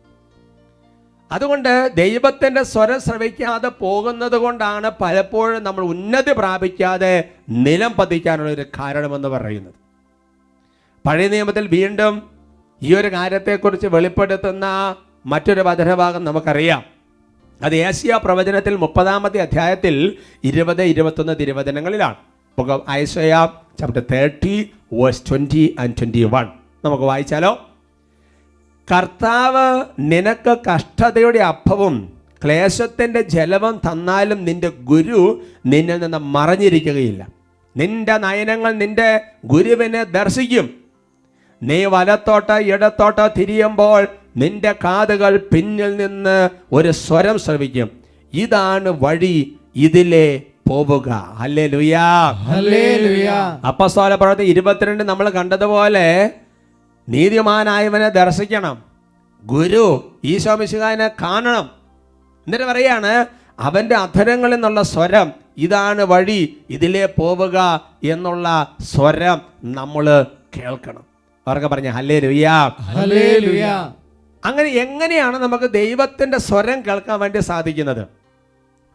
അതുകൊണ്ട് 1.33 1.91
ദൈവത്തിന്റെ 1.95 2.63
സ്വരം 2.63 3.01
ശ്രവിക്കാതെ 3.01 3.69
പോകുന്നത് 3.69 4.33
കൊണ്ടാണ് 4.33 4.91
പലപ്പോഴും 5.01 5.65
നമ്മൾ 5.65 5.85
ഉന്നതി 5.85 6.33
പ്രാപിക്കാതെ 6.39 7.25
നിലം 7.49 7.93
പതിക്കാനുള്ള 7.93 8.51
ഒരു 8.51 8.65
കാരണമെന്ന് 8.79 9.29
പറയുന്നത്. 9.29 9.75
പഴയ 11.07 11.29
നിയമത്തിൽ 11.29 11.67
വീണ്ടും 11.67 12.31
ഈ 12.83 12.95
ഒരു 12.95 13.13
കാര്യത്തെക്കുറിച്ച് 13.13 13.87
വെളിപ്പെടുത്തുന്ന 13.87 14.97
മറ്റൊരു 15.27 15.61
വചനഭാഗം 15.61 16.25
നമുക്കറിയാം. 16.25 16.85
അത് 17.63 17.75
ഏഷ്യ 17.75 18.21
പ്രവചനത്തിൽ 18.25 18.77
മുപ്പതാമത്തെ 18.77 19.39
അധ്യായത്തിൽ 19.39 20.17
ഇരുപത് 20.45 20.83
ഇരുപത്തൊന്ന് 20.83 21.37
തിരുവചനങ്ങളിലാണ്. 21.41 22.17
Isaiah 22.91 23.49
chapter 23.81 24.03
thirty 24.13 24.71
verse 24.93 25.23
twenty 25.31 25.77
and 25.79 25.95
twenty 25.99 26.25
one 26.25 26.49
നമുക്ക് 26.85 27.03
വായിച്ചാലോ? 27.03 27.70
കർത്താവ് 28.93 29.85
നിനക്ക് 29.99 30.57
കഷ്ടതയുടെ 30.69 31.39
അപ്പവും 31.39 32.13
ക്ലേശത്തിന്റെ 32.45 33.21
ജലവും 33.21 33.81
തന്നാലും 33.87 34.45
നിന്റെ 34.45 34.69
ഗുരു 34.69 35.21
നിന്നിൽ 35.67 35.99
നിന്ന് 35.99 36.19
മറഞ്ഞിരിക്കുകയില്ല. 36.19 37.27
നിന്റെ 37.77 38.19
നയനങ്ങൾ 38.19 38.73
നിന്റെ 38.73 39.21
ഗുരുവിനെ 39.45 40.03
ദർശിക്കും. 40.05 40.71
നീ 41.63 41.85
വലത്തോട്ട് 41.85 42.53
ഇടത്തോട്ട് 42.53 43.31
തിരിയുമ്പോൾ 43.39 44.07
നിന്റെ 44.37 44.73
കാതുകൾ 44.85 45.37
പിന്നിൽ 45.53 45.97
നിന്ന് 45.97 46.49
ഒരു 46.73 46.91
സ്വരം 46.91 47.39
ശ്രവിക്കും. 47.39 47.91
ഇതാണ് 48.35 48.89
വഴി 48.89 49.57
ഇതിലെ 49.77 50.43
പോവുക. 50.69 51.09
അല്ലേ 51.39 51.67
ലുയാ 51.67 52.07
അപ്പൊ 53.69 53.69
അപ്പസ്തോല 53.69 54.15
പ്രവൃത്തി 54.15 54.43
ഇരുപത്തിരണ്ട് 54.43 55.05
നമ്മൾ 55.05 55.29
കണ്ടതുപോലെ 55.29 56.31
നീതിമാനായവനെ 57.11 58.09
ദർശിക്കണം. 58.09 58.77
ഗുരു 59.45 59.85
ഈശോ 60.25 60.55
മിശിഹാനെ 60.55 61.09
കാണണം. 61.23 61.67
എന്നിട്ട് 62.47 62.67
പറയാണ് 62.67 63.13
അവന്റെ 63.61 63.97
അധരങ്ങളിൽ 63.97 64.55
നിന്നുള്ള 64.55 64.83
സ്വരം 64.83 65.33
ഇതാണ് 65.59 66.03
വഴി 66.03 66.41
ഇതിലേ 66.71 67.05
പോവുക 67.19 67.59
എന്നുള്ള 68.05 68.47
സ്വരം 68.83 69.39
നമ്മൾ 69.65 70.07
കേൾക്കണം. 70.57 71.05
അവർക്ക് 71.47 71.67
പറഞ്ഞ 71.67 71.89
ഹലേ 71.89 72.19
ലുയാ 72.21 72.57
അങ്ങനെ 74.45 74.69
എങ്ങനെയാണ് 74.69 75.37
നമുക്ക് 75.39 75.71
ദൈവത്തിന്റെ 75.71 76.39
സ്വരം 76.39 76.79
കേൾക്കാൻ 76.87 77.21
വേണ്ടി 77.21 77.39
സാധിക്കുന്നത്? 77.39 78.03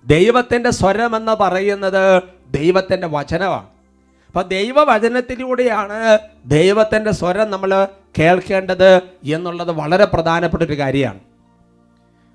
ദൈവത്തിന്റെ 0.06 0.70
സ്വരം 0.70 1.16
എന്ന് 1.16 1.32
പറയുന്നത് 1.32 2.24
ദൈവത്തിന്റെ 2.52 3.08
വചനമാണ്. 3.08 3.68
അപ്പോൾ 4.28 4.44
ദൈവവചനത്തിലൂടെയാണ് 4.56 6.00
ദൈവത്തിന്റെ 6.46 7.12
സ്വരം 7.12 7.52
നമ്മൾ 7.52 7.72
കേൾക്കേണ്ടത് 8.20 8.98
എന്നുള്ളത് 9.24 9.72
വളരെ 9.72 10.06
പ്രധാനപ്പെട്ട 10.06 10.64
ഒരു 10.64 10.78
കാര്യമാണ്. 10.80 11.20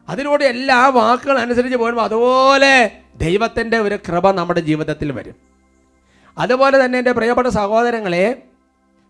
അതിലൂടെ 0.08 0.44
എല്ലാ 0.44 0.88
വാക്കുകൾ 0.88 1.38
അനുസരിച്ച് 1.38 1.76
പോകുമ്പോൾ 1.76 2.02
അതുപോലെ 2.02 2.98
ദൈവത്തിന്റെ 3.16 3.78
ഒരു 3.78 3.98
കൃപ 4.08 4.30
നമ്മുടെ 4.30 4.60
ജീവിതത്തിൽ 4.60 5.12
വരും. 5.12 5.34
അതുപോലെ 6.38 6.84
തന്നെ 6.84 6.98
എന്റെ 6.98 7.12
പ്രിയപ്പെട്ട 7.12 7.48
സഹോദരങ്ങളെ 7.48 8.42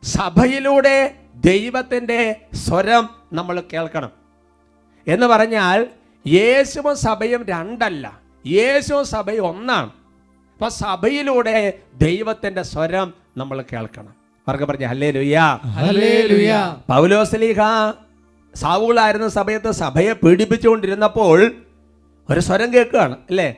സഭയിലൂടെ 0.03 1.15
ദൈവത്തിന്റെ 1.35 2.37
സ്വരം 2.55 3.09
നമ്മൾ 3.33 3.63
കേൾക്കണം. 3.73 4.11
എന്ന് 5.09 5.27
പറഞ്ഞാൽ 5.27 5.87
യേശുവും 6.27 6.97
സഭയും 6.97 7.47
രണ്ടല്ല. 7.47 8.21
യേശുവും 8.47 9.07
സഭയും 9.07 9.47
ഒന്നാണ്. 9.47 9.91
അപ്പം 10.53 10.71
സഭയിലൂടെ 10.71 11.79
ദൈവത്തിന്റെ 11.95 12.63
സ്വരം 12.63 13.15
നമ്മൾ 13.37 13.65
കേൾക്കണം. 13.73 14.20
അവർക്ക് 14.49 14.65
പറഞ്ഞ 14.65 14.85
ഹല്ലേ 14.87 15.11
ലുയാ 15.11 15.47
പൗലോസ്ലീഹ 16.89 17.59
സാവുകളായിരുന്ന 18.55 19.29
സമയത്ത് 19.29 19.71
സഭയെ 19.71 20.13
പീഡിപ്പിച്ചുകൊണ്ടിരുന്നപ്പോൾ 20.13 21.53
ഒരു 22.31 22.41
സ്വരം 22.41 22.73
കേൾക്കുകയാണ് 22.73 23.17
അല്ലേ? 23.31 23.49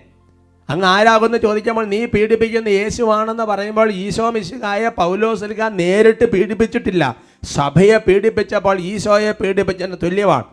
അങ്ങ് 0.70 0.86
ആരാകുമെന്ന് 0.86 1.38
ചോദിക്കുമ്പോൾ 1.38 1.86
നീ 1.86 2.06
പീഡിപ്പിക്കുന്ന 2.06 2.68
യേശുവാണെന്ന് 2.68 3.42
പറയുമ്പോൾ 3.42 3.90
ഈശോ 3.92 4.30
മിശിഹായ 4.30 4.88
പൗലോസ്ലിഹ 4.88 5.68
നേരിട്ട് 5.68 6.24
പീഡിപ്പിച്ചിട്ടില്ല. 6.24 7.16
സഭയെ 7.44 7.98
പീഡിപ്പിച്ചപ്പോൾ 7.98 8.78
ഈശോയെ 8.80 9.32
പീഡിപ്പിച്ചതിന് 9.32 9.96
തുല്യമാണ്. 10.02 10.44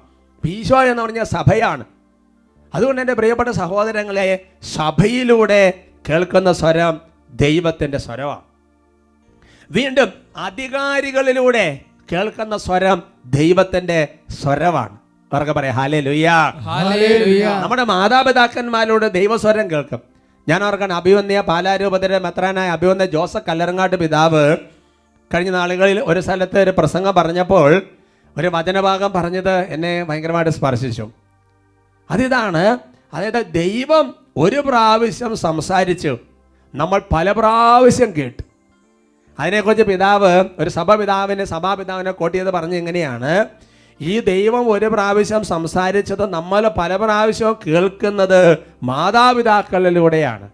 ഈശോ 0.46 0.84
എന്ന് 0.84 1.04
പറഞ്ഞാൽ 1.04 1.24
സഭയാണ്. 1.24 1.84
അതുകൊണ്ട് 2.76 3.02
എന്റെ 3.02 3.14
പ്രിയപ്പെട്ട 3.14 3.50
സഹോദരങ്ങളെ 3.50 4.46
സഭയിലൂടെ 4.76 5.62
കേൾക്കുന്ന 6.10 6.54
സ്വരം 6.54 7.02
ദൈവത്തിന്റെ 7.34 7.98
സ്വരമാണ്. 7.98 8.49
വീണ്ടും 9.72 10.14
അധികാരികളിലൂടെ 10.38 11.80
കേൾക്കുന്ന 12.12 12.58
സ്വരം 12.58 13.04
ദൈവത്തിന്റെ 13.26 14.08
സ്വരമാണ്. 14.30 14.98
അവർക്ക് 15.34 15.52
പറയാം. 15.52 15.76
ഹാലേ 15.76 16.00
ലുയ്യ 16.00 16.30
നമ്മുടെ 17.62 17.84
മാതാപിതാക്കന്മാരോട് 17.84 19.12
ദൈവസ്വരം 19.12 19.72
കേൾക്കും. 19.72 20.02
ഞാൻ 20.50 20.64
ഓർക്കാൻ 20.64 20.94
അഭിവന്യ 20.94 21.42
പാലാരൂപതയുടെ 21.42 22.20
മെത്രാനായ 22.20 22.70
അഭിവന്യ 22.70 23.06
ജോസഫ് 23.06 23.44
കല്ലറങ്ങാട്ട് 23.48 23.96
പിതാവ് 23.96 24.58
കഴിഞ്ഞ 25.34 25.50
നാളുകളിൽ 25.50 26.00
ഒരു 26.00 26.20
സ്ഥലത്ത് 26.20 26.60
ഒരു 26.60 26.74
പ്രസംഗം 26.78 27.16
പറഞ്ഞപ്പോൾ 27.16 27.82
ഒരു 28.38 28.48
വചനഭാഗം 28.48 29.14
പറഞ്ഞത് 29.14 29.56
എന്നെ 29.60 30.04
ഭയങ്കരമായിട്ട് 30.04 30.52
സ്പർശിച്ചു. 30.52 31.10
അതിതാണ് 32.12 32.78
അതായത് 33.14 33.46
ദൈവം 33.52 34.16
ഒരു 34.38 34.60
പ്രാവശ്യം 34.60 35.38
സംസാരിച്ചു. 35.38 36.18
നമ്മൾ 36.76 37.02
പല 37.14 37.32
പ്രാവശ്യം 37.32 38.14
കേട്ടു. 38.18 38.49
അതിനെക്കുറിച്ച് 39.40 39.84
പിതാവ് 39.84 40.46
ഒരു 40.60 40.70
സഭ 40.70 40.96
പിതാവിനെ 40.96 41.46
സഭാപിതാവിനെ 41.46 42.12
കോട്ട് 42.12 42.38
ചെയ്ത് 42.38 42.52
പറഞ്ഞ് 42.52 42.76
എങ്ങനെയാണ്? 42.76 43.46
ഈ 44.02 44.20
ദൈവം 44.20 44.72
ഒരു 44.72 44.86
പ്രാവശ്യം 44.86 45.46
സംസാരിച്ചത് 45.46 46.30
നമ്മൾ 46.30 46.72
പല 46.78 46.96
പ്രാവശ്യവും 46.96 47.58
കേൾക്കുന്നത് 47.68 48.58
മാതാപിതാക്കളിലൂടെയാണ്. 48.84 50.50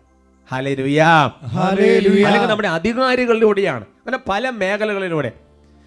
അല്ലെങ്കിൽ 0.52 2.48
നമ്മുടെ 2.48 2.68
അധികാരികളിലൂടെയാണ്. 2.68 3.82
അങ്ങനെ 3.82 4.20
പല 4.30 4.50
മേഖലകളിലൂടെ. 4.50 5.32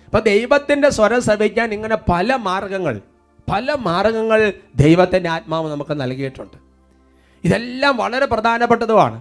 അപ്പൊ 0.05 0.21
ദൈവത്തിന്റെ 0.21 0.91
സ്വരം 0.91 1.23
ശ്രവിക്കാൻ 1.23 1.75
ഇങ്ങനെ 1.75 1.97
പല 2.09 2.35
മാർഗങ്ങൾ 2.35 3.01
പല 3.51 3.77
മാർഗങ്ങൾ 3.79 4.53
ദൈവത്തിന്റെ 4.77 5.31
ആത്മാവ് 5.31 5.71
നമുക്ക് 5.71 6.01
നൽകിയിട്ടുണ്ട്. 6.01 6.57
ഇതെല്ലാം 7.45 7.97
വളരെ 7.97 8.27
പ്രധാനപ്പെട്ടതുമാണ്. 8.27 9.21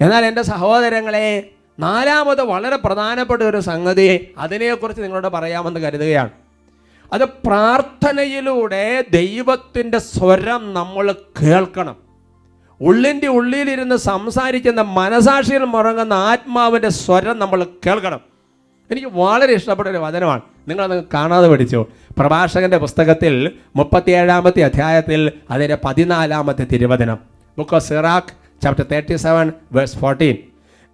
എന്നാൽ 0.00 0.24
എന്റെ 0.24 0.42
സഹോദരങ്ങളെ 0.42 1.50
നാലാമത് 1.80 2.40
വളരെ 2.40 2.76
പ്രധാനപ്പെട്ട 2.76 3.42
ഒരു 3.42 3.60
സംഗതി 3.60 4.34
അതിനെക്കുറിച്ച് 4.38 5.02
നിങ്ങളോട് 5.02 5.26
പറയാമെന്ന് 5.26 5.80
കരുതുകയാണ്. 5.80 6.30
അത് 7.12 7.24
പ്രാർത്ഥനയിലൂടെ 7.24 9.04
ദൈവത്തിന്റെ 9.10 9.98
സ്വരം 9.98 10.74
നമ്മൾ 10.74 11.14
കേൾക്കണം. 11.42 11.96
ഉള്ളിന്റെ 12.80 13.26
ഉള്ളിലിരുന്ന് 13.26 13.96
സംസാരിക്കുന്ന 13.96 14.80
മനസാക്ഷിയിൽ 14.80 15.64
മുറങ്ങുന്ന 15.64 16.12
ആത്മാവിന്റെ 16.12 16.88
സ്വരം 16.88 17.38
നമ്മൾ 17.38 17.66
കേൾക്കണം. 17.86 18.20
എനിക്ക് 18.90 19.06
വളരെ 19.06 19.52
ഇഷ്ടപ്പെട്ട 19.52 19.88
ഒരു 19.88 19.96
വചനമാണ്. 19.96 20.40
നിങ്ങളത് 20.68 21.04
കാണാതെ 21.14 21.48
പഠിച്ചു? 21.48 21.86
പ്രഭാഷകന്റെ 22.18 22.78
പുസ്തകത്തിൽ 22.78 23.52
മുപ്പത്തിയേഴാമത്തെ 23.76 24.62
അധ്യായത്തിൽ 24.62 25.32
അതിന്റെ 25.50 25.78
പതിനാലാമത്തെ 25.84 26.64
തിരുവചനം. 26.64 27.18
Book 27.58 27.74
of 27.74 27.88
Sirach 27.88 28.62
chapter 28.62 28.84
thirty 28.84 29.16
seven 29.16 29.52
verse 29.72 29.98
fourteen 29.98 30.36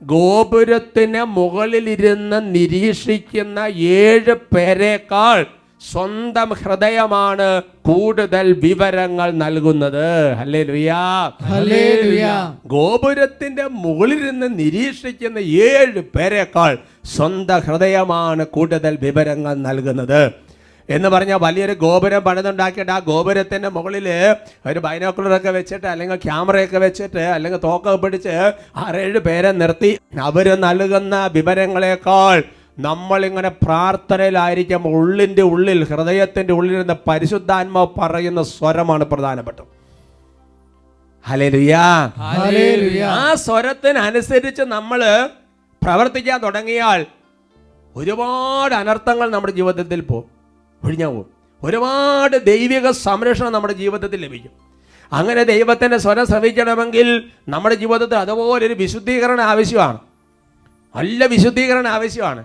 ഗോപുരത്തിന് 0.03 1.23
മുകളിലിരുന്ന് 1.39 2.39
നിരീക്ഷിക്കുന്ന 2.55 3.59
ഏഴ് 4.03 4.35
പേരേക്കാൾ 4.55 5.47
സ്വന്തം 5.91 6.49
ഹൃദയമാണ് 6.63 7.49
കൂടുതൽ 7.89 8.47
വിവരങ്ങൾ 8.65 9.29
നൽകുന്നത്. 9.43 10.09
ഗോപുരത്തിന്റെ 12.67 13.67
മുകളിൽ 13.85 14.21
നിന്ന് 14.31 14.49
നിരീക്ഷിക്കുന്ന 14.59 15.39
ഏഴ് 15.39 16.03
പേരെക്കാൾ 16.17 16.79
സ്വന്തം 17.17 17.61
ഹൃദയമാണ് 17.69 18.47
കൂടുതൽ 18.57 18.99
വിവരങ്ങൾ 19.01 19.55
നൽകുന്നത്. 19.69 20.23
എന്ന് 20.95 21.09
പറഞ്ഞാൽ 21.15 21.39
വലിയൊരു 21.45 21.75
ഗോപുരം 21.83 22.23
പണിതുണ്ടാക്കിയിട്ട് 22.27 22.93
ആ 22.95 22.99
ഗോപുരത്തിന്റെ 23.11 23.69
മുകളിൽ 23.77 24.07
ഒരു 24.71 24.79
ബൈനോക്കുലറൊക്കെ 24.87 25.51
വെച്ചിട്ട് 25.57 25.87
അല്ലെങ്കിൽ 25.87 26.19
ക്യാമറയൊക്കെ 26.25 26.79
വെച്ചിട്ട് 26.85 27.25
അല്ലെങ്കിൽ 27.35 27.61
തോക്കൊക്കെ 27.67 28.01
പിടിച്ച് 28.05 28.35
ആറേഴ് 28.85 29.21
പേരെ 29.27 29.51
നിർത്തി. 29.61 29.91
അവർ 30.29 30.47
നൽകുന്ന 30.67 31.15
വിവരങ്ങളെക്കാൾ 31.37 32.39
നമ്മളിങ്ങനെ 32.79 33.51
പ്രാർത്ഥനയിലായിരിക്കും 33.65 34.83
ഉള്ളിന്റെ 34.95 35.45
ഉള്ളിൽ 35.53 35.81
ഹൃദയത്തിന്റെ 35.91 36.53
ഉള്ളിൽ 36.59 36.77
നിന്ന് 36.79 36.97
പരിശുദ്ധാത്മാവ് 37.09 37.91
പറയുന്ന 37.99 38.43
സ്വരമാണ് 38.55 39.05
പ്രധാനപ്പെട്ടത്. 39.13 39.69
ആ 43.15 43.25
സ്വരത്തിനനുസരിച്ച് 43.47 44.67
നമ്മൾ 44.77 45.01
പ്രവർത്തിക്കാൻ 45.83 46.39
തുടങ്ങിയാൽ 46.47 47.01
ഒരുപാട് 47.97 48.75
അനർത്ഥങ്ങൾ 48.83 49.27
നമ്മുടെ 49.35 49.53
ജീവിതത്തിൽ 49.59 50.01
പോകും. 50.11 50.29
ഒഴിഞ്ഞാ 50.85 51.07
പോകും 51.07 51.27
ഒരുപാട് 51.63 52.45
ദൈവിക 52.45 52.91
സംരക്ഷണം 52.91 53.53
നമ്മുടെ 53.53 53.73
ജീവിതത്തിൽ 53.73 54.21
ലഭിക്കും. 54.25 54.53
അങ്ങനെ 55.13 55.43
ദൈവത്തിന്റെ 55.43 55.97
സ്വരം 55.97 56.27
ശ്രവിക്കണമെങ്കിൽ 56.27 57.25
നമ്മുടെ 57.49 57.75
ജീവിതത്തിൽ 57.75 58.17
അതുപോലെ 58.17 58.67
ഒരു 58.67 58.75
വിശുദ്ധീകരണം 58.75 59.43
ആവശ്യമാണ്. 59.43 59.99
നല്ല 60.97 61.27
വിശുദ്ധീകരണം 61.27 61.89
ആവശ്യമാണ്. 61.89 62.45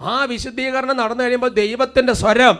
ആ 0.00 0.24
വിശുദ്ധീകരണം 0.24 0.96
നടന്നു 0.96 1.24
കഴിയുമ്പോൾ 1.24 1.48
ദൈവത്തിന്റെ 1.48 2.12
സ്വരം 2.12 2.58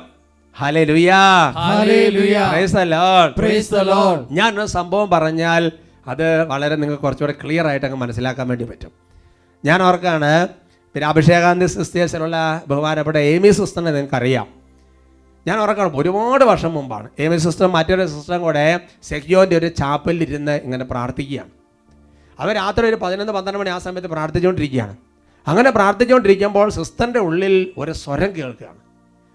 ഞാൻ 4.31 4.61
ഒരു 4.61 4.67
സംഭവം 4.67 5.11
പറഞ്ഞാൽ 5.11 5.73
അത് 6.07 6.45
വളരെ 6.45 6.77
നിങ്ങൾക്ക് 6.77 7.03
കുറച്ചുകൂടെ 7.03 7.35
ക്ലിയർ 7.45 7.67
ആയിട്ട് 7.67 7.87
അങ്ങ് 7.87 7.99
മനസ്സിലാക്കാൻ 7.99 8.49
വേണ്ടി 8.49 8.65
പറ്റും. 8.65 8.93
ഞാൻ 9.65 9.83
ഓർക്കാണ് 9.83 10.49
പിന്നെ 10.95 11.09
അഭിഷേകാന്തി 11.09 11.67
സിസ്റ്റേഴ്സിലുള്ള 11.67 12.63
ബഹുമാനപ്പെട്ട 12.69 13.17
എമി 13.17 13.51
സിസ്റ്ററിനെ 13.51 13.91
നിങ്ങൾക്കറിയാം. 13.91 14.60
ഞാൻ 15.47 15.59
ഉറക്കണം 15.61 15.97
ഒരുപാട് 15.97 16.45
വർഷം 16.45 16.75
മുമ്പാണ്. 16.75 17.09
ഏമി 17.25 17.37
സിസ്റ്ററും 17.37 17.73
മറ്റൊരു 17.73 18.07
സിസ്റ്ററും 18.07 18.43
കൂടെ 18.43 18.81
സെക്യോന്റെ 19.03 19.57
ഒരു 19.57 19.69
ചാപ്പലിൽ 19.81 20.23
ഇരുന്ന് 20.23 20.55
ഇങ്ങനെ 20.67 20.85
പ്രാർത്ഥിക്കുകയാണ്. 20.85 21.53
അവർ 22.39 22.55
രാത്രി 22.55 22.85
ഒരു 22.87 22.99
പതിനൊന്ന് 23.03 23.33
പന്ത്രണ്ട് 23.33 23.61
മണി 23.61 23.71
ആ 23.71 23.79
സമയത്ത് 23.79 24.09
പ്രാർത്ഥിച്ചുകൊണ്ടിരിക്കുകയാണ്. 24.09 24.95
അങ്ങനെ 25.49 25.71
പ്രാർത്ഥിച്ചുകൊണ്ടിരിക്കുമ്പോൾ 25.71 26.69
സിസ്റ്ററിന്റെ 26.71 27.21
ഉള്ളിൽ 27.21 27.73
ഒരു 27.79 27.93
സ്വരം 27.93 28.31
കേൾക്കുകയാണ്. 28.37 28.81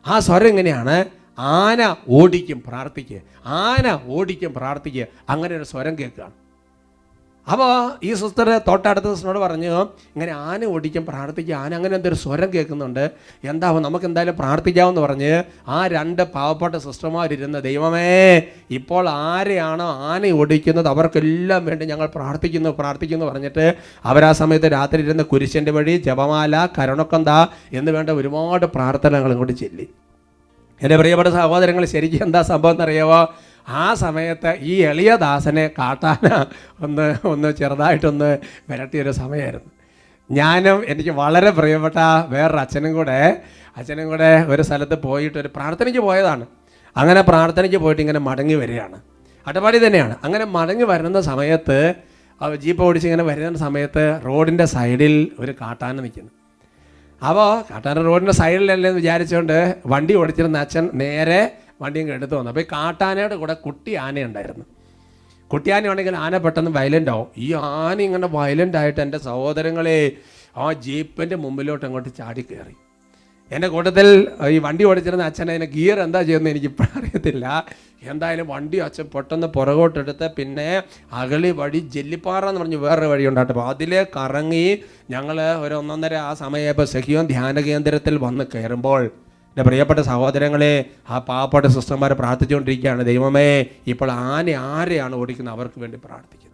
ആ 0.07 0.19
സ്വരം 0.19 0.47
ഇങ്ങനെയാണ് 0.47 1.05
ആന 1.39 1.95
ഓടിക്കും 2.09 2.63
പ്രാർത്ഥിക്കുക 2.67 3.19
ആന 3.45 3.99
ഓടിക്കും 4.05 4.53
പ്രാർത്ഥിക്കുക 4.53 5.05
അങ്ങനെ 5.29 5.53
ഒരു 5.57 5.63
സ്വരം 5.63 5.93
കേൾക്കുകയാണ്. 5.99 6.35
അപ്പോൾ 7.47 7.71
ഈ 8.07 8.11
സിസ്റ്റർ 8.19 8.47
തൊട്ടടുത്ത 8.67 9.07
സിസ്റ്ററിനോട് 9.09 9.39
പറഞ്ഞു 9.43 9.73
ഇങ്ങനെ 10.13 10.31
ആന 10.49 10.61
ഓടിക്കും 10.75 11.03
പ്രാർത്ഥിക്കുക 11.09 11.55
ആന 11.63 11.71
അങ്ങനെ 11.79 11.93
എന്തൊരു 11.97 12.17
സ്വരം 12.21 12.49
കേൾക്കുന്നുണ്ട്. 12.53 13.03
എന്താവും? 13.51 13.81
നമുക്ക് 13.87 14.05
എന്തായാലും 14.09 14.35
പ്രാർത്ഥിക്കാമെന്ന് 14.39 15.01
പറഞ്ഞ് 15.01 15.33
ആ 15.75 15.79
രണ്ട് 15.95 16.23
പാവപ്പെട്ട 16.35 16.75
സിസ്റ്റർമാരിരുന്ന് 16.85 17.59
ദൈവമേ 17.67 18.07
ഇപ്പോൾ 18.77 19.09
ആരെയാണോ 19.09 19.89
ആന 20.11 20.31
ഓടിക്കുന്നത്? 20.39 20.89
അവർക്കെല്ലാം 20.93 21.65
വേണ്ടി 21.65 21.85
ഞങ്ങൾ 21.91 22.09
പ്രാർത്ഥിക്കുന്നു 22.17 22.71
പ്രാർത്ഥിക്കുന്നു 22.79 23.27
പറഞ്ഞിട്ട് 23.31 23.67
അവരാ 24.11 24.31
സമയത്ത് 24.41 24.71
രാത്രി 24.77 25.01
ഇരുന്ന് 25.07 25.25
കുരിശന്റെ 25.33 25.73
വഴി 25.77 25.95
ജപമാല 26.07 26.65
കരുണക്കൊന്ത 26.77 27.29
എന്ന് 27.79 27.93
വേണ്ട 27.97 28.09
ഒരുപാട് 28.21 28.65
പ്രാർത്ഥനകൾ 28.77 29.31
ഇങ്ങോട്ട് 29.35 29.57
ചെല്ലി. 29.63 29.87
എന്റെ 30.81 30.95
പ്രിയപ്പെട്ട 30.99 31.29
സഹോദരങ്ങൾ 31.35 31.83
ശരിക്കും 31.91 32.23
എന്താ 32.25 32.39
സംഭവം 32.41 32.73
എന്നറിയാവോ? 32.75 33.19
ആ 33.67 33.93
സമയത്ത് 33.93 34.55
ഈ 34.59 34.81
എളിയ 34.81 35.15
ദാസനെ 35.15 35.67
കാട്ടാന 35.67 36.45
ഒന്ന് 36.81 37.15
ഒന്ന് 37.27 37.53
ചെറുതായിട്ടൊന്ന് 37.53 38.37
വിരട്ടിയൊരു 38.69 39.11
സമയമായിരുന്നു 39.11 39.71
ഞാനും 40.31 40.85
എനിക്ക് 40.87 41.09
വളരെ 41.09 41.49
പ്രിയപ്പെട്ട 41.49 41.97
വേറൊരു 42.29 42.57
അച്ഛനും 42.57 42.93
കൂടെ 42.93 43.41
അച്ഛനും 43.77 44.07
കൂടെ 44.07 44.45
ഒരു 44.47 44.61
സ്ഥലത്ത് 44.61 45.01
പോയിട്ട് 45.01 45.37
ഒരു 45.39 45.49
പ്രാർത്ഥനയ്ക്ക് 45.55 45.99
പോയതാണ്. 45.99 46.47
അങ്ങനെ 46.97 47.21
പ്രാർത്ഥനയ്ക്ക് 47.21 47.77
പോയിട്ട് 47.77 48.01
ഇങ്ങനെ 48.01 48.19
മടങ്ങി 48.19 48.53
വരികയാണ്. 48.53 49.01
അട്ടപ്പാടി 49.47 49.87
തന്നെയാണ്. 49.87 50.15
അങ്ങനെ 50.23 50.45
മടങ്ങി 50.45 50.83
വരുന്ന 50.83 51.21
സമയത്ത് 51.21 51.95
ജീപ്പ് 52.59 52.83
ഓടിച്ച് 52.83 53.07
ഇങ്ങനെ 53.07 53.23
വരുന്ന 53.23 53.57
സമയത്ത് 53.57 54.21
റോഡിന്റെ 54.25 54.65
സൈഡിൽ 54.65 55.31
ഒരു 55.39 55.55
കാട്ടാന 55.61 56.01
നിൽക്കുന്നു. 56.01 56.31
അപ്പോൾ 57.27 57.73
കാട്ടാന 57.73 58.01
റോഡിന്റെ 58.01 58.31
സൈഡിലല്ലേ 58.31 58.89
എന്ന് 58.89 59.01
വിചാരിച്ചുകൊണ്ട് 59.01 59.75
വണ്ടി 59.87 60.15
ഓടിച്ചിരുന്ന 60.15 60.57
അച്ഛൻ 60.57 60.89
നേരെ 60.93 61.64
വണ്ടിയും 61.81 62.13
എടുത്തു 62.17 62.35
വന്നു. 62.37 62.51
അപ്പോൾ 62.51 62.63
ഈ 62.65 62.67
കാട്ടാനയുടെ 62.75 63.37
കൂടെ 63.43 63.55
കുട്ടി 63.65 63.93
ആനയുണ്ടായിരുന്നു. 64.05 64.65
കുട്ടി 65.51 65.69
ആന 65.71 66.37
പെട്ടെന്ന് 66.45 66.71
വയലന്റ് 66.79 67.11
ആവും. 67.15 67.27
ഈ 67.45 67.49
ആന 67.53 67.97
ഇങ്ങനെ 68.07 68.27
വയലന്റ് 68.39 68.77
ആയിട്ട് 68.81 69.01
എന്റെ 69.05 69.19
സഹോദരങ്ങളെ 69.27 69.99
ആ 70.63 70.67
ജീപ്പിന്റെ 70.85 71.35
മുമ്പിലോട്ട് 71.43 71.85
അങ്ങോട്ട് 71.87 72.11
ചാടി 72.19 72.43
കയറി. 72.49 72.75
എന്റെ 73.51 73.67
കൂട്ടത്തിൽ 73.73 74.07
ഈ 74.55 74.55
വണ്ടി 74.65 74.83
ഓടിച്ചിരുന്ന 74.89 75.23
അച്ഛൻ 75.29 75.47
അതിനെ 75.51 75.67
ഗിയർ 75.73 75.97
എന്താ 76.05 76.19
ചെയ്യുന്നത് 76.27 76.51
എനിക്ക് 76.53 76.69
ഇപ്പോഴും 76.71 76.93
അറിയത്തില്ല. 76.99 77.45
എന്തായാലും 78.11 78.47
വണ്ടി 78.53 78.77
അച്ഛൻ 78.85 79.07
പെട്ടെന്ന് 79.13 79.47
പുറകോട്ടെടുത്ത് 79.57 80.27
പിന്നെ 80.37 80.69
അകളി 81.21 81.51
വഴി 81.59 81.79
ജെല്ലിപ്പാറ 81.95 82.43
എന്ന് 82.49 82.61
പറഞ്ഞ് 82.61 82.79
വേറൊരു 82.85 83.09
വഴി 83.11 83.27
ഉണ്ടായിട്ട് 83.31 83.53
അപ്പോൾ 83.55 83.67
അതിലെ 83.73 84.01
കറങ്ങി 84.15 84.65
ഞങ്ങൾ 85.13 85.37
ഒരു 85.65 85.75
ഒന്നൊന്നര 85.81 86.17
ആ 86.29 86.31
സമയപ്പോൾ 86.43 86.87
സഖിയോൻ 86.95 87.27
ധ്യാന 87.33 87.61
കേന്ദ്രത്തിൽ 87.69 88.17
വന്ന് 88.25 88.45
കയറുമ്പോൾ 88.55 89.03
എന്റെ 89.57 89.63
പ്രിയപ്പെട്ട 89.63 89.99
സഹോദരങ്ങളെ 89.99 90.85
ആ 91.09 91.19
പാവപ്പെട്ട 91.19 91.65
സിസ്റ്റർമാർ 91.65 92.13
പ്രാർത്ഥിച്ചുകൊണ്ടിരിക്കുകയാണ്. 92.13 93.05
ദൈവമേ 93.05 93.65
ഇപ്പോൾ 93.87 94.11
ആന 94.11 94.49
ആരെയാണ് 94.49 95.15
ഓടിക്കുന്നത്? 95.15 95.53
അവർക്ക് 95.53 95.79
വേണ്ടി 95.79 95.97
പ്രാർത്ഥിക്കുന്നത് 95.97 96.45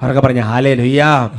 അവർക്ക് 0.00 0.26
പറഞ്ഞ 0.26 0.40
ഹാലേ 0.40 0.74
ലുയ്യാ 0.74 1.30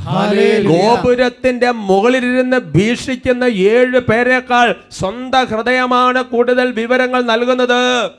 ഗോപുരത്തിന്റെ 0.67 1.71
മുകളിലിരുന്ന് 1.71 2.58
ഭീഷിക്കുന്ന 2.58 3.43
ഏഴ് 3.43 3.99
പേരെക്കാൾ 3.99 4.75
സ്വന്തം 4.91 5.45
ഹൃദയമാണ് 5.45 6.23
കൂടുതൽ 6.23 6.71
വിവരങ്ങൾ 6.71 7.23
നൽകുന്നത്. 7.23 8.12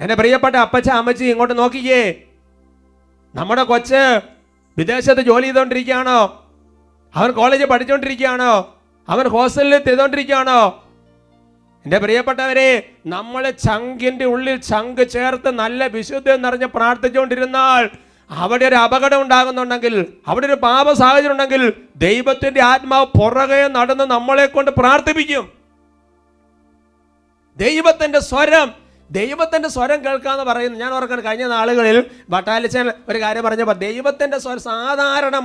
എന്റെ 0.00 0.14
പ്രിയപ്പെട്ട 0.14 0.56
അപ്പച്ച 0.56 0.90
അമ്മച്ചി 0.90 1.24
ഇങ്ങോട്ട് 1.24 1.58
നോക്കിക്കേ. 1.58 2.14
നമ്മുടെ 3.34 3.62
കൊച്ച് 3.62 4.20
വിദേശത്ത് 4.78 5.20
ജോലി 5.20 5.44
ചെയ്തുകൊണ്ടിരിക്കുകയാണോ? 5.44 6.46
അവൻ 7.14 7.30
കോളേജിൽ 7.30 7.66
പഠിച്ചുകൊണ്ടിരിക്കുകയാണോ? 7.66 8.73
അവൻ 9.08 9.28
ഹോസ്റ്റലിൽ 9.28 9.78
ചെയ്തുകൊണ്ടിരിക്കുകയാണോ 9.78 10.60
എന്റെ 11.86 11.98
പ്രിയപ്പെട്ടവരെ 11.98 12.70
നമ്മൾ 13.06 13.50
ചങ്കിന്റെ 13.50 14.24
ഉള്ളിൽ 14.24 14.56
ചങ്ക് 14.62 15.02
ചേർത്ത് 15.10 15.50
നല്ല 15.54 15.86
വിശുദ്ധി 15.86 16.36
നിറഞ്ഞ് 16.36 16.66
പ്രാർത്ഥിച്ചുകൊണ്ടിരുന്നാൽ 16.66 17.82
അവിടെ 18.30 18.64
ഒരു 18.66 18.76
അപകടം 18.76 19.20
ഉണ്ടാകുന്നുണ്ടെങ്കിൽ 19.22 19.94
അവിടെ 20.26 20.46
ഒരു 20.46 20.56
പാപ 20.62 20.92
സാഹചര്യം 20.92 21.32
ഉണ്ടെങ്കിൽ 21.32 21.62
ദൈവത്തിന്റെ 21.96 22.60
ആത്മാവ് 22.62 23.06
പുറകെ 23.18 23.60
നടന്ന് 23.68 24.04
നമ്മളെ 24.04 24.46
കൊണ്ട് 24.46 24.70
പ്രാർത്ഥിപ്പിക്കും. 24.70 25.44
ദൈവത്തിന്റെ 27.58 28.20
സ്വരം 28.20 28.68
ദൈവത്തിന്റെ 29.14 29.68
സ്വരം 29.68 30.04
കേൾക്കാന്ന് 30.04 30.44
പറയുന്നു. 30.44 30.78
ഞാൻ 30.78 30.92
ഓർക്കണം 30.92 31.20
കഴിഞ്ഞ 31.20 31.46
നാളുകളിൽ 31.46 32.10
ബട്ടാലിച്ചൻ 32.30 32.90
ഒരു 33.08 33.20
കാര്യം 33.20 33.44
പറഞ്ഞപ്പോൾ 33.44 33.72
ദൈവത്തിന്റെ 33.72 34.38
സ്വരം 34.38 34.60
സാധാരണ 34.60 35.36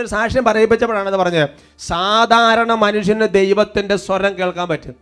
ഒരു 0.00 0.06
സാക്ഷ്യം 0.06 0.44
പറയിപ്പിച്ചപ്പോഴാണ് 0.44 1.08
അത് 1.08 1.16
പറഞ്ഞത്. 1.16 1.48
സാധാരണ 1.78 2.74
മനുഷ്യന് 2.74 3.28
ദൈവത്തിന്റെ 3.28 3.96
സ്വരം 3.96 4.38
കേൾക്കാൻ 4.38 4.68
പറ്റും. 4.68 4.94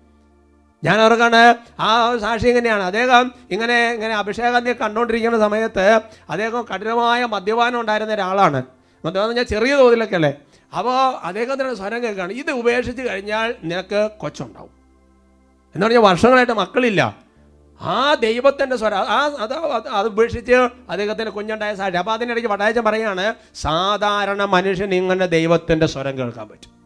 ഞാൻ 0.85 1.01
ഓർക്കാണ് 1.01 1.57
ആ 1.81 2.19
സാക്ഷി 2.19 2.49
ഇങ്ങനെയാണ്. 2.49 2.83
അദ്ദേഹം 2.83 3.33
ഇങ്ങനെ 3.51 3.93
ഇങ്ങനെ 3.93 4.15
അഭിഷേകാന്തിയെ 4.15 4.75
കണ്ടുകൊണ്ടിരിക്കുന്ന 4.75 5.39
സമയത്ത് 5.39 6.01
അദ്ദേഹം 6.31 6.67
കഠിനമായ 6.75 7.25
മദ്യപാനം 7.25 7.81
ഉണ്ടായിരുന്ന 7.81 8.15
ഒരാളാണ്. 8.15 8.63
മദ്യപാനം 9.05 9.35
ഞാൻ 9.35 9.45
ചെറിയ 9.45 9.75
തോതിലൊക്കെ 9.75 10.15
അല്ലേ? 10.15 10.35
അപ്പോൾ 10.79 11.27
അദ്ദേഹത്തിന്റെ 11.27 11.75
സ്വരം 11.75 12.03
കേൾക്കുകയാണ്. 12.03 12.33
ഇത് 12.33 12.51
ഉപേക്ഷിച്ച് 12.51 13.03
കഴിഞ്ഞാൽ 13.03 13.55
നിനക്ക് 13.65 14.11
കൊച്ചുണ്ടാവും. 14.19 14.71
എന്ന് 15.75 15.87
പറഞ്ഞാൽ 15.87 16.01
വർഷങ്ങളായിട്ട് 16.01 16.53
മക്കളില്ല. 16.53 17.26
ആ 17.81 18.15
ദൈവത്തിന്റെ 18.15 18.77
സ്വരം 18.77 18.99
ആ 18.99 19.31
അത് 19.39 19.53
അത് 19.89 20.07
ഉപേക്ഷിച്ച് 20.07 20.69
അദ്ദേഹത്തിന് 20.91 21.31
കുഞ്ഞുണ്ടായ 21.31 21.75
സാഹചര്യം 21.75 21.99
അപ്പോൾ 21.99 22.13
അതിനിടയ്ക്ക് 22.13 22.51
വടായച്ചൻ 22.51 22.85
പറയാണ് 22.85 23.35
സാധാരണ 23.55 24.45
മനുഷ്യൻ 24.45 24.95
ഇങ്ങനെ 24.95 25.27
ദൈവത്തിന്റെ 25.27 25.87
സ്വരം 25.87 26.19
കേൾക്കാൻ 26.19 26.49
പറ്റും. 26.49 26.77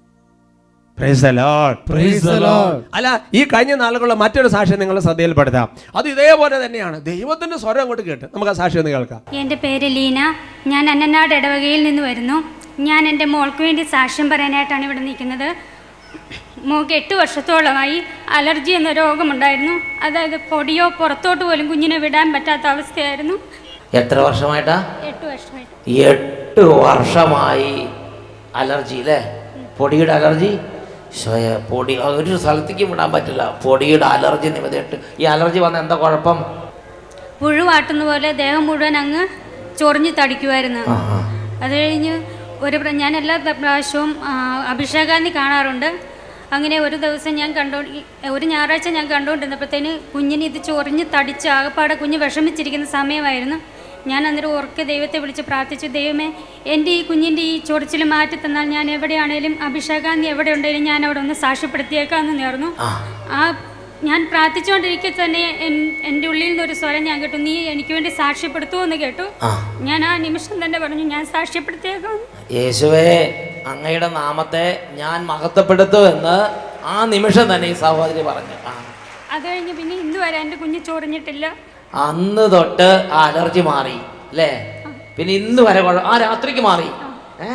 Praise 0.99 1.23
the 1.23 1.33
Lord. 1.33 1.95
Praise 1.95 2.25
the 2.25 2.41
Lord. 2.41 2.83
അല്ല 2.95 3.27
ഈ 3.35 3.45
കഴിഞ്ഞ 3.45 3.75
നാളുകളുള്ള 3.75 4.15
മറ്റൊരു 4.15 4.49
സാക്ഷ്യം 4.49 4.79
നിങ്ങൾ 4.79 5.01
ശ്രദ്ധയിൽപ്പെടുത്താം. 5.01 5.77
അത് 5.97 6.09
ഇതേപോലെ 6.09 6.67
തന്നെയാണ്. 6.67 7.05
ദൈവത്തിന്റെ 7.05 7.57
സ്വരം 7.57 7.81
അങ്ങോട്ട് 7.81 8.03
കേട്ട് 8.03 8.25
നമുക്ക് 8.25 8.51
ആ 8.51 8.55
സാക്ഷി 8.55 8.79
ഒന്ന് 8.79 8.91
കേൾക്കാം. 8.91 9.23
എന്റെ 9.33 9.55
പേര് 9.55 9.83
ലീന. 9.83 10.35
ഞാൻ 10.67 10.91
അന്നനാട് 10.91 11.35
ഇടവകയിൽ 11.35 11.85
നിന്ന് 11.85 12.03
വരുന്നു. 12.03 12.45
ഞാൻ 12.81 13.09
എന്റെ 13.09 13.25
മോൾക്ക് 13.25 13.63
വേണ്ടി 13.63 13.83
സാക്ഷ്യം 13.83 14.31
പറയാനായിട്ടാണ് 14.31 14.85
ഇവിടെ 14.85 14.99
നിൽക്കുന്നത്. 14.99 15.70
മോൾക്ക് 16.69 16.95
എട്ട് 17.01 17.15
വർഷത്തോളമായി 17.21 17.99
അലർജി 18.39 18.73
എന്ന 18.79 18.91
രോഗമുണ്ടായിരുന്നു. 19.01 19.75
അതായത് 20.07 20.37
പൊടിയോ 20.51 20.87
പുറത്തോട്ട് 20.99 21.43
പോലും 21.49 21.67
കുഞ്ഞിനെ 21.71 21.99
വിടാൻ 22.05 22.27
പറ്റാത്ത 22.35 22.67
അവസ്ഥയായിരുന്നു. 22.75 23.37
എത്ര 24.01 24.17
വർഷമായിട്ടാ? 24.27 24.77
എട്ട് 25.11 25.25
വർഷമായിട്ട്. 25.31 25.95
എട്ട് 26.11 26.65
വർഷമായി 26.85 27.73
അലർജി 28.63 28.99
അല്ലേ 29.03 29.19
പൊടിയുടെ 29.79 30.13
അലർജി? 30.19 30.53
പൊടി 31.71 31.95
ഒരു 32.19 32.33
സ്ഥലത്തേക്ക് 32.43 32.85
വിടാൻ 32.91 33.09
പറ്റില്ല. 33.15 33.43
പൊടിയുടെ 33.65 34.07
അലർജി 34.15 34.49
നിമിതമായിട്ട് 34.57 34.97
ഈ 35.23 35.25
അലർജി 35.35 35.61
വന്ന 35.65 35.79
എന്താ 35.85 35.97
കുഴപ്പം? 36.03 36.39
പുഴുവാട്ടുന്ന 37.41 38.03
പോലെ 38.11 38.31
ദേഹം 38.43 38.63
മുഴുവൻ 38.69 38.97
അങ്ങ് 39.03 39.23
ചൊറിഞ്ഞ് 39.81 40.13
തടിക്കുമായിരുന്നു. 40.21 40.83
അത് 41.65 41.75
കഴിഞ്ഞ് 41.81 42.15
ഒരു 42.67 42.77
ഞാൻ 43.03 43.13
എല്ലാ 43.21 43.37
പ്രാവശ്യവും 43.61 44.11
അഭിഷേകാന്തി 44.73 45.31
കാണാറുണ്ട്. 45.41 45.91
അങ്ങനെ 46.51 46.77
ഒരു 46.81 46.97
ദിവസം 46.97 47.33
ഞാൻ 47.35 47.51
കണ്ടോ 47.53 47.79
ഒരു 48.31 48.47
ഞായറാഴ്ച 48.47 48.89
ഞാൻ 48.91 49.07
കണ്ടുകൊണ്ടിരുന്നപ്പോഴത്തേന് 49.11 49.93
കുഞ്ഞിന് 50.13 50.45
ഇത് 50.45 50.59
ചൊറിഞ്ഞ് 50.65 51.05
തടിച്ച് 51.13 51.49
ആകപ്പാടെ 51.49 51.95
കുഞ്ഞ് 51.97 52.19
വിഷമിച്ചിരിക്കുന്ന 52.19 52.87
സമയമായിരുന്നു. 52.93 53.59
ഞാൻ 54.07 54.21
അന്നേരം 54.27 54.53
ഉറക്കെ 54.53 54.83
ദൈവത്തെ 54.85 55.19
വിളിച്ച് 55.19 55.43
പ്രാർത്ഥിച്ചു 55.43 55.87
ദൈവമേ 55.97 56.27
എന്റെ 56.67 56.91
ഈ 56.91 57.01
കുഞ്ഞിന്റെ 57.03 57.43
ഈ 57.45 57.57
ചൊറിച്ചിൽ 57.67 58.03
മാറ്റി 58.13 58.37
തന്നാൽ 58.37 58.67
ഞാൻ 58.69 58.87
എവിടെയാണേലും 58.91 59.55
അഭിഷേകാന്തി 59.67 60.27
എവിടെ 60.27 60.51
ഉണ്ടെങ്കിലും 60.53 60.85
ഞാൻ 60.85 61.01
അവിടെ 61.07 61.21
ഒന്ന് 61.21 61.37
സാക്ഷ്യപ്പെടുത്തിയേക്കാന്ന് 61.43 62.35
നേർന്നു 62.41 62.71
ആ. 63.33 63.43
ഞാൻ 64.03 64.21
പ്രാർത്ഥിച്ചുകൊണ്ടിരിക്കെ 64.29 65.11
തന്നെ 65.17 65.43
എന്റെ 66.09 66.27
ഉള്ളിൽ 66.29 66.47
നിന്നൊരു 66.47 66.75
സ്വരം 66.75 67.03
ഞാൻ 67.05 67.17
കേട്ടു 67.23 67.39
നീ 67.43 67.55
എനിക്ക് 67.73 67.93
വേണ്ടി 67.93 68.11
സാക്ഷ്യപ്പെടുത്തുമോ 68.17 68.83
എന്ന് 68.85 68.97
കേട്ടു 68.97 69.27
ഞാൻ 69.83 70.01
ആ 70.05 70.13
നിമിഷം 70.19 70.57
തന്നെ 70.65 70.79
പറഞ്ഞു 70.79 71.05
ഞാൻ 71.13 71.25
സാക്ഷ്യപ്പെടുത്തിയേക്കാം 71.33 72.17
യേശുവേ 72.55 73.07
അങ്ങയുടെ 73.67 74.09
നാമത്തെ 74.09 74.89
ഞാൻ 74.93 75.27
മഹത്വപ്പെടുത്തു 75.27 75.97
എന്ന് 75.97 76.51
ആ 76.85 77.05
നിമിഷം 77.05 77.55
തന്നെ 77.55 77.69
ഈ 77.69 77.73
സഹോദരി 77.73 78.23
പറഞ്ഞു. 78.23 78.57
അത് 79.33 79.45
കഴിഞ്ഞ് 79.45 79.75
പിന്നെ 79.75 79.97
ഇന്ന് 79.97 80.19
വരെ 80.19 80.37
എന്റെ 80.37 80.57
കുഞ്ഞ് 80.57 80.85
ചൊറിഞ്ഞിട്ടില്ല. 80.85 81.55
അന്ന് 81.95 82.53
തൊട്ട് 82.53 83.11
ആ 83.13 83.25
അലർജി 83.27 83.61
മാറി 83.61 84.01
അല്ലേ? 84.31 84.81
പിന്നെ 85.17 85.33
ഇന്ന് 85.33 85.63
വരെ 85.63 85.81
കുഴപ്പം 85.81 86.11
ആ 86.11 86.17
രാത്രിക്ക് 86.19 86.61
മാറി. 86.61 86.91
ഏ? 87.41 87.49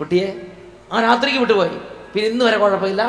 കുട്ടിയെ? 0.00 0.48
ആ 0.92 1.00
രാത്രിക്ക് 1.00 1.38
വിട്ടുപോയി. 1.38 1.70
പിന്നെ 2.14 2.28
ഇന്ന് 2.28 2.44
വരെ 2.44 2.56
കുഴപ്പമില്ല? 2.56 3.02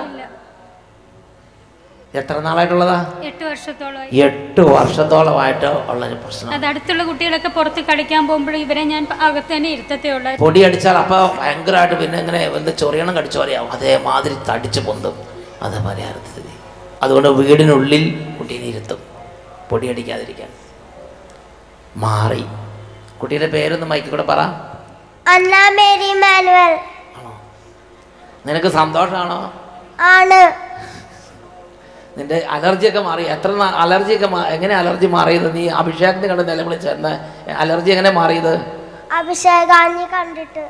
എത്ര 2.13 2.36
നാളായിട്ടുള്ളതാ? 2.45 2.97
എട്ട് 3.30 3.43
വർഷത്തോളം 3.43 4.02
എട്ട് 4.26 4.62
വർഷത്തോളമായിട്ട് 4.73 5.69
ഉള്ളൊരു 5.91 6.17
പ്രശ്നം 6.23 6.52
അത് 6.56 6.65
അടുത്തുള്ള 6.65 7.04
കുട്ടികളൊക്കെ 7.04 7.49
പുറത്ത് 7.56 7.82
കളിക്കാൻ 7.88 8.23
പോകുമ്പോൾ 8.28 8.56
ഇവരെ 8.56 8.84
ഞാൻ 8.91 9.04
അകത്ത് 9.28 9.52
തന്നെ 9.56 9.69
ഇരുത്തത്തേ 9.76 10.10
പൊടി 10.43 10.60
അടിച്ചാൽ 10.67 10.97
അപ്പൊ 10.97 11.17
ഭയങ്കരമായിട്ട് 11.39 11.95
പിന്നെ 12.02 12.17
ഇങ്ങനെ 12.19 12.41
എന്ത് 12.60 12.71
ചൊറിയണം 12.82 13.13
കടിച്ചു 13.17 13.39
പറയാം 13.39 13.65
അതേമാതിരി 13.76 14.36
തടിച്ച് 14.49 14.82
പൊന്തും. 14.88 15.15
അതേപോലെ 15.62 16.06
സ്ഥിതി 16.32 16.54
അതുകൊണ്ട് 17.04 17.30
വീടിനുള്ളിൽ 17.39 18.04
കുട്ടീനെ 18.38 18.67
ഇരുത്തും. 18.73 18.99
പൊടി 19.69 19.88
അടിക്കാതിരിക്കാൻ. 19.93 20.52
മാറി. 22.04 22.43
കുട്ടിയുടെ 23.21 23.49
പേരൊന്ന് 23.56 23.88
മൈക്കിൽ 23.91 24.12
കൂടെ 24.13 24.26
പറ. 24.32 24.39
മേരി 25.80 26.12
മാനുവൽ 26.23 26.73
നിനക്ക് 28.47 28.69
സന്തോഷമാണോ 28.80 29.39
ആണ്. 30.13 30.39
നിന്റെ 32.17 32.38
അലർജിയൊക്കെ 32.56 33.02
മാറി. 33.10 33.23
എത്ര 33.36 33.49
അലർജിയൊക്കെ 33.84 34.28
എങ്ങനെ 34.56 34.76
അലർജി 34.82 35.08
മാറിയത്? 35.15 35.47
നീ 35.56 35.63
അഭിഷേകത്തിന് 35.82 36.28
കണ്ട് 36.32 36.43
നിലവിളിച്ചെന്ന് 36.52 37.13
അലർജി 37.63 37.91
എങ്ങനെ 37.95 38.12
മാറിയത്? 38.19 38.54
അഭിഷേകാഞ്ഞി 39.19 40.06
കണ്ടിട്ട്. 40.15 40.65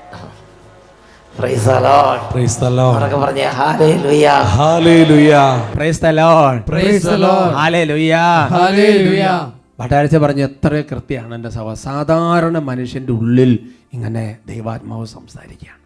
Praise 1.33 1.63
the 1.65 1.79
Lord. 1.87 2.19
Praise 2.33 2.55
the 2.63 2.69
Lord. 2.79 2.95
ഉറക്കെ 2.97 3.17
പറഞ്ഞേ 3.23 3.45
hallelujah 3.59 4.25
Hallelujah. 4.57 5.45
Price 5.77 6.01
the 6.03 6.09
Lord 6.19 6.59
Praise 6.71 7.05
the 7.11 7.17
Lord. 7.17 7.51
Hallelujah. 7.61 8.13
Hallelujah. 8.55 9.37
ഭട്ടാഴ്ച 9.79 10.15
പറഞ്ഞ 10.23 10.41
എത്ര 10.49 10.73
കൃത്യമാണ് 10.91 11.33
എന്റെ 11.37 11.49
സഭ 11.57 11.67
സാധാരണ 11.87 12.57
മനുഷ്യന്റെ 12.69 13.13
ഉള്ളിൽ 13.19 13.51
ഇങ്ങനെ 13.95 14.25
ദൈവാത്മാവ് 14.51 15.05
സംസാരിക്കുകയാണ്. 15.15 15.81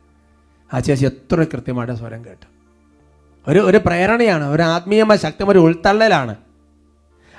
ആ 0.71 0.79
ചേച്ചി 0.87 1.05
എത്ര 1.11 1.37
കൃത്യമായിട്ട് 1.53 1.95
സ്വരം 2.01 2.21
കേട്ടു. 2.25 2.47
ഒരു 3.47 3.59
ഒരു 3.59 3.77
പ്രേരണയാണ് 3.77 4.45
ഒരു 4.49 4.61
ആത്മീയമായ 4.61 5.17
ശക്തമായ 5.17 5.51
ഒരു 5.51 5.59
ഉൾത്തള്ളലാണ്. 5.59 6.35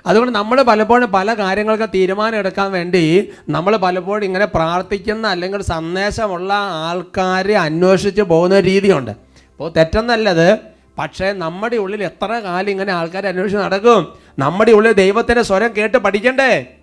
അതുകൊണ്ട് 0.07 0.35
നമ്മൾ 0.35 0.63
പലപ്പോഴും 0.63 1.11
പല 1.11 1.35
കാര്യങ്ങൾക്ക് 1.35 1.89
തീരുമാനം 1.95 2.39
എടുക്കാൻ 2.39 2.73
വേണ്ടി 2.73 3.03
നമ്മൾ 3.49 3.77
പലപ്പോഴും 3.77 4.25
ഇങ്ങനെ 4.25 4.45
പ്രാർത്ഥിക്കുന്ന 4.45 5.27
അല്ലെങ്കിൽ 5.27 5.63
സന്ദേശമുള്ള 5.63 6.53
ആൾക്കാരെ 6.89 7.57
അന്വേഷിച്ച് 7.57 8.23
പോകുന്ന 8.23 8.61
രീതിയുണ്ട്. 8.61 9.11
അപ്പോൾ 9.53 9.71
തെറ്റെന്നല്ലത് 9.71 10.59
പക്ഷേ 10.99 11.33
നമ്മുടെ 11.33 11.77
ഉള്ളിൽ 11.77 12.03
എത്ര 12.03 12.31
കാലം 12.33 12.71
ഇങ്ങനെ 12.71 12.93
ആൾക്കാരെ 12.93 13.29
അന്വേഷിച്ച് 13.29 13.59
നടക്കും? 13.59 14.01
നമ്മുടെ 14.39 14.73
ഉള്ളിൽ 14.73 14.93
ദൈവത്തിന്റെ 14.93 15.43
സ്വരം 15.43 15.71
കേട്ട് 15.77 15.99
പഠിക്കണ്ടേ? 15.99 16.78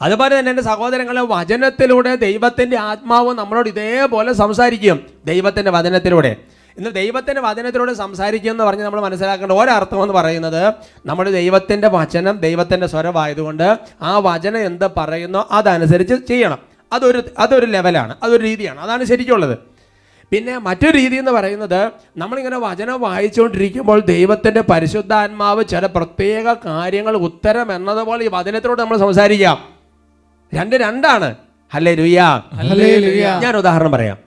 അതുപോലെ 0.00 0.38
തന്നെ 0.38 0.50
എന്റെ 0.50 0.62
സഹോദരങ്ങളെ 0.62 1.20
വചനത്തിലൂടെ 1.20 2.16
ദൈവത്തിന്റെ 2.16 2.78
ആത്മാവ് 2.78 3.34
നമ്മളോട് 3.34 3.68
ഇതേപോലെ 3.68 4.32
സംസാരിക്കും. 4.32 5.06
ദൈവത്തിന്റെ 5.26 5.70
വചനത്തിലൂടെ. 5.70 6.36
ഇന്ന് 6.78 6.90
ദൈവത്തിന്റെ 6.90 7.40
വചനത്തിലൂടെ 7.40 7.94
സംസാരിക്കും 7.94 8.50
എന്ന് 8.50 8.64
പറഞ്ഞ് 8.64 8.82
നമ്മൾ 8.82 9.00
മനസ്സിലാക്കേണ്ട 9.00 9.52
ഒരർത്ഥം 9.52 10.02
എന്ന് 10.02 10.14
പറയുന്നത് 10.14 10.74
നമ്മുടെ 11.06 11.30
ദൈവത്തിന്റെ 11.30 11.88
വചനം 11.88 12.38
ദൈവത്തിന്റെ 12.38 12.86
സ്വരമായതുകൊണ്ട് 12.86 13.78
ആ 14.02 14.18
വചനം 14.18 14.64
എന്ത് 14.64 14.90
പറയുന്നോ 14.96 15.48
അതനുസരിച്ച് 15.50 16.14
ചെയ്യണം. 16.28 16.58
അതൊരു 16.92 17.22
അതൊരു 17.38 17.66
ലെവലാണ് 17.66 18.16
അതൊരു 18.22 18.42
രീതിയാണ്. 18.42 18.80
അതാണ് 18.80 19.04
ശരിക്കുള്ളത്. 19.04 19.71
പിന്നെ 20.32 20.58
മറ്റൊരു 20.58 20.96
രീതി 20.98 21.16
എന്ന് 21.16 21.30
പറയുന്നത് 21.30 21.90
നമ്മളിങ്ങനെ 22.16 22.58
വചനം 22.58 23.00
വായിച്ചുകൊണ്ടിരിക്കുമ്പോൾ 23.00 24.00
ദൈവത്തിന്റെ 24.00 24.60
പരിശുദ്ധാത്മാവ് 24.60 25.64
ചില 25.64 25.86
പ്രത്യേക 25.86 26.52
കാര്യങ്ങൾ 26.64 27.16
ഉത്തരം 27.16 27.74
എന്നതുപോലെ 27.74 28.24
ഈ 28.24 28.28
വചനത്തിലൂടെ 28.32 28.82
നമ്മൾ 28.82 28.96
സംസാരിക്കാം. 28.96 29.68
രണ്ട് 30.54 30.76
രണ്ടാണ്. 30.76 31.34
അല്ലേ 31.72 31.94
രുയ്യ. 31.94 32.42
ഞാൻ 33.42 33.56
ഉദാഹരണം 33.56 33.92
പറയാം. 33.92 34.18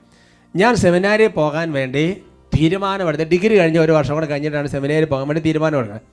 ഞാൻ 0.56 0.76
സെമിനാരിൽ 0.76 1.28
പോകാൻ 1.28 1.72
വേണ്ടി 1.72 2.22
തീരുമാനമെടുത്ത് 2.58 3.24
ഡിഗ്രി 3.24 3.60
കഴിഞ്ഞ 3.60 3.80
ഒരു 3.80 3.92
വർഷം 3.92 4.14
കൂടെ 4.14 4.26
കഴിഞ്ഞിട്ടാണ് 4.26 4.68
സെമിനാരിൽ 4.68 5.06
പോകാൻ 5.06 5.28
വേണ്ടി 5.28 5.42
തീരുമാനമെടുക്കുന്നത് 5.42 6.08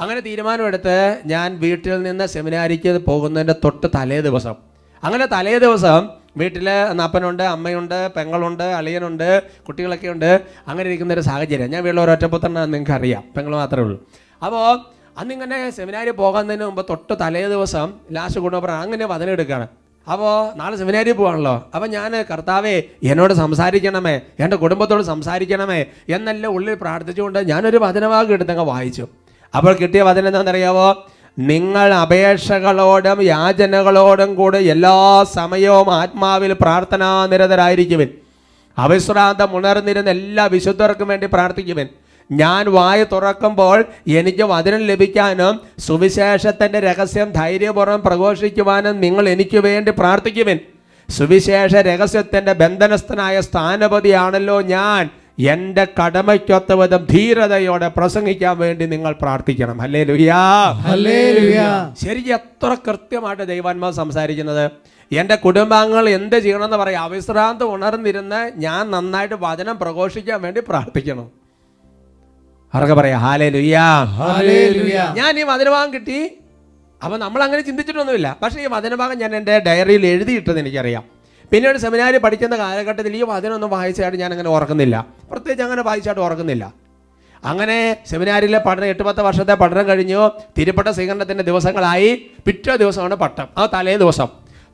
അങ്ങനെ 0.00 0.20
തീരുമാനമെടുത്ത് 0.20 1.18
ഞാൻ 1.26 1.58
വീട്ടിൽ 1.60 2.02
നിന്ന് 2.02 2.26
സെമിനാരിക്ക് 2.26 3.06
പോകുന്നതിന്റെ 3.06 3.54
തൊട്ട് 3.64 3.86
തലേ 3.94 4.20
ദിവസം. 4.20 4.54
അങ്ങനെ 5.04 5.26
തലേ 5.26 5.58
ദിവസം 5.58 6.23
വീട്ടിൽ 6.36 6.68
അപ്പനുണ്ട് 7.06 7.42
അമ്മയുണ്ട് 7.42 7.98
പെങ്ങളുണ്ട് 8.16 8.62
അളിയനുണ്ട് 8.62 9.42
കുട്ടികളൊക്കെ 9.66 10.08
ഉണ്ട് 10.08 10.30
അങ്ങനെ 10.68 10.86
ഇരിക്കുന്ന 10.90 11.14
ഒരു 11.14 11.20
സാഹചര്യം. 11.20 11.70
ഞാൻ 11.70 11.82
വീട്ടിൽ 11.84 12.00
ഒരൊറ്റപ്പുത്രനാണ് 12.00 12.72
നിങ്ങൾക്ക് 12.72 12.92
അറിയാം. 12.92 13.24
പെങ്ങൾ 13.36 13.52
മാത്രമേ 13.56 13.84
ഉള്ളൂ. 13.84 13.98
അപ്പോൾ 14.42 14.66
അന്നിങ്ങനെ 15.20 15.70
സെമിനാരിൽ 15.70 16.10
പോകുന്നതിന് 16.10 16.64
മുമ്പ് 16.64 16.84
തൊട്ട് 16.90 17.14
തലേ 17.20 17.48
ദിവസം 17.48 17.88
ലാസ്റ്റ് 18.12 18.40
കൊണ്ടുപോകാൻ 18.40 18.76
അങ്ങനെ 18.84 19.06
വചനെടുക്കുകയാണ് 19.06 19.66
അപ്പോൾ 20.12 20.32
നാളെ 20.58 20.76
സെമിനാരിൽ 20.76 21.12
പോകാണല്ലോ. 21.12 21.70
അപ്പോൾ 21.74 21.88
ഞാൻ 21.88 22.12
കർത്താവേ 22.30 22.82
എന്നോട് 23.10 23.34
സംസാരിക്കണമേ 23.34 24.20
എന്റെ 24.40 24.56
കുടുംബത്തോട് 24.56 25.02
സംസാരിക്കണമേ 25.02 25.78
എന്നെല്ലാം 26.16 26.52
ഉള്ളിൽ 26.56 26.74
പ്രാർത്ഥിച്ചുകൊണ്ട് 26.74 27.38
ഞാനൊരു 27.38 27.76
വചനവാക്ക് 27.76 28.32
എടുത്തങ്ങ് 28.32 28.64
വായിച്ചു. 28.72 29.06
അപ്പോൾ 29.56 29.72
കിട്ടിയ 29.82 30.02
വചനം 30.02 30.28
എന്താണെന്നറിയാവോ? 30.30 30.88
നിങ്ങൾ 31.38 31.94
അപേക്ഷകളോടും 31.94 33.22
യാചനകളോടും 33.22 34.34
കൂടെ 34.34 34.58
എല്ലാ 34.58 35.24
സമയവും 35.34 35.94
ആത്മാവിൽ 35.94 36.52
പ്രാർത്ഥനാ 36.52 37.26
നിരതരായിരിക്കുവൻ. 37.26 38.08
അവിശ്രാന്തം 38.78 39.48
ഉണർന്നിരുന്ന 39.52 40.10
എല്ലാ 40.10 40.44
വിശുദ്ധർക്കും 40.44 41.08
വേണ്ടി 41.08 41.26
പ്രാർത്ഥിക്കുവിൻ. 41.26 41.88
ഞാൻ 42.32 42.70
വായ 42.70 43.04
തുറക്കുമ്പോൾ 43.04 43.84
എനിക്ക് 44.08 44.42
വചനം 44.42 44.80
ലഭിക്കാനും 44.80 45.60
സുവിശേഷത്തിന്റെ 45.78 46.80
രഹസ്യം 46.80 47.32
ധൈര്യപൂർവം 47.32 48.02
പ്രഘോഷിക്കുവാനും 48.02 49.00
നിങ്ങൾ 49.00 49.28
എനിക്ക് 49.28 49.58
വേണ്ടി 49.58 49.90
പ്രാർത്ഥിക്കുവിൻ. 49.90 50.58
സുവിശേഷ 51.10 51.74
രഹസ്യത്തിന്റെ 51.74 52.52
ബന്ധനസ്ഥനായ 52.52 53.40
സ്ഥാനപതിയാണല്ലോ 53.40 54.60
ഞാൻ. 54.60 55.10
എന്റെ 55.38 55.86
കടമയ്ക്കൊത്ത 55.98 56.72
വിധം 56.72 57.06
ധീരതയോടെ 57.10 57.88
പ്രസംഗിക്കാൻ 57.88 58.58
വേണ്ടി 58.58 58.86
നിങ്ങൾ 58.86 59.12
പ്രാർത്ഥിക്കണം. 59.22 59.80
അല്ലേ 59.80 60.04
ലുയാ 60.04 60.42
ശരി 61.98 62.08
ശരിക്കും 62.08 62.34
എത്ര 62.34 62.76
കൃത്യമായിട്ട് 62.88 63.42
ദൈവാന്മാർ 63.42 63.92
സംസാരിക്കുന്നത്? 63.92 64.70
എന്റെ 65.12 65.34
കുടുംബാംഗങ്ങൾ 65.34 66.08
എന്ത് 66.08 66.36
ചെയ്യണമെന്ന് 66.38 66.76
പറയാം. 66.76 67.02
അവിശ്രാന്ത് 67.02 67.64
ഉണർന്നിരുന്ന് 67.64 68.52
ഞാൻ 68.56 68.90
നന്നായിട്ട് 68.90 69.34
വചനം 69.40 69.78
പ്രഘോഷിക്കാൻ 69.78 70.42
വേണ്ടി 70.42 70.60
പ്രാർത്ഥിക്കണം. 70.68 71.30
അവർക്ക് 72.74 72.94
പറയാം? 72.94 73.20
ഹാലേ 73.20 73.48
ലുയാ 73.48 74.04
ഞാൻ 75.16 75.40
ഈ 75.40 75.42
വചനഭാഗം 75.42 75.94
കിട്ടി. 75.94 76.38
അപ്പം 77.04 77.20
നമ്മൾ 77.20 77.42
അങ്ങനെ 77.42 77.62
ചിന്തിച്ചിട്ടൊന്നുമില്ല. 77.62 78.36
പക്ഷേ 78.42 78.62
ഈ 78.62 78.66
വചനഭാഗം 78.70 79.18
ഞാൻ 79.18 79.36
എന്റെ 79.36 79.58
ഡയറിയിൽ 79.58 80.06
എഴുതിയിട്ടെന്ന് 80.06 80.60
എനിക്കറിയാം. 80.60 81.13
പിന്നീട് 81.52 81.78
സെമിനാരി 81.78 82.18
പഠിക്കുന്ന 82.18 82.56
കാലഘട്ടത്തിൽ 82.56 83.16
ഈ 83.16 83.22
വചനമൊന്നും 83.22 83.70
വായിച്ചായിട്ട് 83.70 84.18
ഞാൻ 84.18 84.32
അങ്ങനെ 84.32 84.50
ഓർക്കുന്നില്ല. 84.50 85.06
പ്രത്യേകിച്ച് 85.30 85.62
അങ്ങനെ 85.62 85.82
വായിച്ചായിട്ട് 85.82 86.22
ഓർക്കുന്നില്ല. 86.22 86.72
അങ്ങനെ 87.44 87.96
സെമിനാരിയിലെ 88.06 88.58
പഠനം 88.58 88.86
എട്ട് 88.86 89.02
പത്ത് 89.02 89.20
വർഷത്തെ 89.20 89.54
പഠനം 89.54 89.88
കഴിഞ്ഞു. 89.88 90.30
തിരുപ്പട്ട 90.58 90.88
സ്വീകരണത്തിന്റെ 90.88 91.44
ദിവസങ്ങളായി 91.44 92.26
പിറ്റേ 92.46 92.76
ദിവസമാണ് 92.76 93.14
പട്ടം. 93.14 93.48
ആ 93.58 93.68
തലേ 93.74 93.96
ദിവസം. 93.96 94.28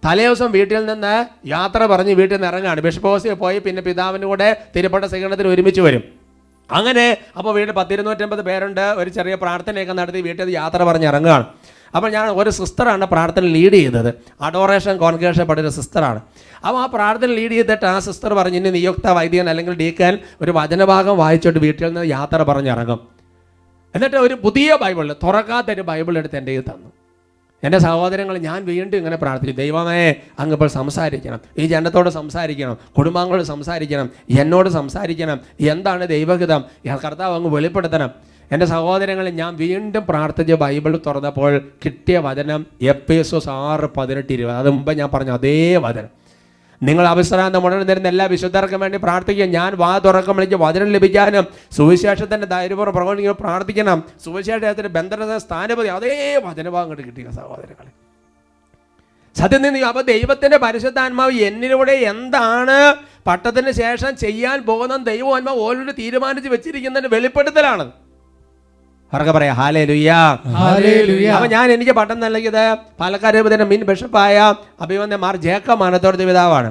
തലേ 0.04 0.24
ദിവസം 0.24 0.52
വീട്ടിൽ 0.52 0.86
നിന്ന് 0.86 1.26
യാത്ര 1.48 1.86
പറഞ്ഞ് 1.86 2.12
വീട്ടിൽ 2.12 2.36
നിന്ന് 2.36 2.48
ഇറങ്ങാണ്. 2.48 2.80
ബിഷപ്പ് 2.80 3.08
ഹൗസിൽ 3.08 3.34
പോയി 3.34 3.58
പിന്നെ 3.58 3.82
പിതാവിന്റെ 3.82 4.26
കൂടെ 4.26 4.56
തിരുപ്പട്ട 4.76 5.04
സ്വീകരണത്തിന് 5.04 5.48
ഒരുമിച്ച് 5.48 5.80
വരും. 5.80 6.02
അങ്ങനെ 6.70 7.16
അപ്പോൾ 7.38 7.54
വീട്ടിൽ 7.54 7.74
പത്തിരുന്നൂറ്റമ്പത് 7.74 8.42
പേരുണ്ട്. 8.42 8.80
ഒരു 8.80 9.10
ചെറിയ 9.10 9.34
പ്രാർത്ഥനയൊക്കെ 9.34 9.92
നടത്തി 9.92 10.20
വീട്ടിൽ 10.20 10.50
യാത്ര 10.50 10.84
പറഞ്ഞ് 10.84 11.06
ഇറങ്ങുകയാണ്. 11.06 11.44
അപ്പോൾ 11.96 12.10
ഞാൻ 12.10 12.28
ഒരു 12.28 12.50
സിസ്റ്ററാണ് 12.50 13.04
പ്രാർത്ഥന 13.04 13.42
ലീഡ് 13.42 13.72
ചെയ്തത് 13.72 14.14
അഡോറേഷൻ 14.40 14.96
കോൺഗ്രേഷൻ 14.96 15.44
പഠിച്ച 15.44 15.76
സിസ്റ്ററാണ്. 15.76 16.20
അപ്പോൾ 16.66 16.78
ആ 16.78 16.86
പ്രാർത്ഥന 16.86 17.28
ലീഡ് 17.28 17.52
ചെയ്തിട്ട് 17.52 17.86
ആ 17.86 17.98
സിസ്റ്റർ 17.98 18.34
പറഞ്ഞു 18.34 18.56
ഇനി 18.56 18.70
നിയുക്ത 18.70 19.08
വൈദികൻ 19.08 19.48
അല്ലെങ്കിൽ 19.50 19.74
ഡീക്കാൻ 19.74 20.18
ഒരു 20.40 20.50
വചനഭാഗം 20.50 21.18
വായിച്ചോട്ട് 21.18 21.58
വീട്ടിൽ 21.58 21.86
നിന്ന് 21.86 22.06
യാത്ര 22.06 22.42
പറഞ്ഞിറങ്ങും. 22.42 23.00
എന്നിട്ട് 23.94 24.16
ഒരു 24.16 24.34
പുതിയ 24.34 24.78
ബൈബിൾ 24.80 25.16
തുറക്കാത്തൊരു 25.22 25.82
ബൈബിൾ 25.82 26.18
എടുത്ത് 26.18 26.36
എന്റെ 26.36 26.52
കയ്യിൽ 26.52 26.72
തന്നു. 26.72 26.92
എന്റെ 27.64 27.78
സഹോദരങ്ങൾ 27.78 28.38
ഞാൻ 28.38 28.64
വീണ്ടും 28.64 28.98
ഇങ്ങനെ 28.98 29.16
പ്രാർത്ഥിച്ചു. 29.16 29.56
ദൈവമേ 29.56 30.14
അങ്ങ് 30.38 30.54
ഇപ്പോൾ 30.54 30.68
സംസാരിക്കണം. 30.68 31.40
ഈ 31.58 31.66
ജനത്തോട് 31.66 32.10
സംസാരിക്കണം. 32.10 32.76
കുടുംബാംഗങ്ങളോട് 32.98 33.46
സംസാരിക്കണം. 33.46 34.10
എന്നോട് 34.38 34.68
സംസാരിക്കണം. 34.68 35.40
എന്താണ് 35.60 36.08
ദൈവഹിതം? 36.08 36.64
കർത്താവ് 37.04 37.34
അങ്ങ് 37.34 37.50
വെളിപ്പെടുത്തണം. 37.50 38.10
എന്റെ 38.52 38.66
സഹോദരങ്ങൾ 38.66 39.30
ഞാൻ 39.30 39.56
വീണ്ടും 39.56 40.06
പ്രാർത്ഥിച്ച് 40.06 40.52
ബൈബിൾ 40.52 41.00
തുറന്നപ്പോൾ 41.06 41.58
കിട്ടിയ 41.84 42.18
വചനം 42.18 42.66
എസ് 42.82 43.48
ആറ് 43.48 43.88
പതിനെട്ട് 43.96 44.32
ഇരുപത്. 44.32 44.56
അത് 44.56 44.70
മുമ്പ് 44.70 44.92
ഞാൻ 44.92 45.08
പറഞ്ഞു 45.14 45.32
അതേ 45.32 45.76
വചനം. 45.76 46.08
നിങ്ങൾ 46.82 47.06
അവസരാന്തം 47.06 47.66
ഉണർന്നിരുന്ന 47.66 48.08
എല്ലാ 48.08 48.26
വിശുദ്ധർക്കും 48.26 48.80
വേണ്ടി 48.80 48.98
പ്രാർത്ഥിക്കുക. 48.98 49.44
ഞാൻ 49.44 49.76
വാ 49.76 49.98
തുറക്കം 49.98 50.36
വിളിച്ച് 50.36 50.56
വചനം 50.56 50.88
ലഭിക്കാനും 50.92 51.46
സുവിശേഷത്തിന്റെ 51.70 52.46
ധൈര്യപൂർവം 52.46 52.94
പ്രകടനം 52.94 53.36
പ്രാർത്ഥിക്കണം. 53.40 54.04
സുവിശേഷത്തിന്റെ 54.24 54.88
ബന്ധന 54.88 55.38
സ്ഥാനപതി. 55.38 55.88
അതേ 55.88 56.40
വചനഭാഗം 56.44 56.90
കണ്ട് 56.90 57.02
കിട്ടിയ 57.02 57.30
സഹോദരങ്ങളെ. 57.30 57.90
സത്യം 59.40 59.62
നിന്ന് 59.62 59.80
അപ്പൊ 59.80 60.02
ദൈവത്തിന്റെ 60.02 60.56
പരിശുദ്ധാത്മാവ് 60.56 61.32
എന്നിലൂടെ 61.32 61.92
എന്താണ് 61.92 62.94
പട്ടത്തിന് 63.26 63.70
ശേഷം 63.70 64.16
ചെയ്യാൻ 64.16 64.62
പോകുന്ന 64.62 64.96
ദൈവാത്മാവ് 64.96 65.60
ഓൾറെഡി 65.60 65.92
തീരുമാനിച്ച് 65.92 66.48
വെച്ചിരിക്കുന്നതിന്റെ 66.48 67.16
വെളിപ്പെടുത്തലാണ്. 67.16 67.90
അവർക്ക് 69.12 69.32
പറയാം. 69.36 69.54
ഹാലേ 69.60 69.82
ലുയാ 69.90 70.18
അപ്പൊ 71.36 71.48
ഞാൻ 71.54 71.66
എനിക്ക് 71.76 71.94
പട്ടം 72.00 72.18
നൽകിയത് 72.24 72.64
പാലക്കാട് 73.00 73.36
രൂപതയുടെ 73.38 73.66
മിൻ 73.72 73.80
ബിഷപ്പായ 73.88 74.36
അഭിമന്യ 74.84 75.18
മാർ 75.24 75.36
ജേക്കബ് 75.46 75.80
മാനത്തോടത്തെ 75.82 76.26
പിതാവാണ്. 76.30 76.70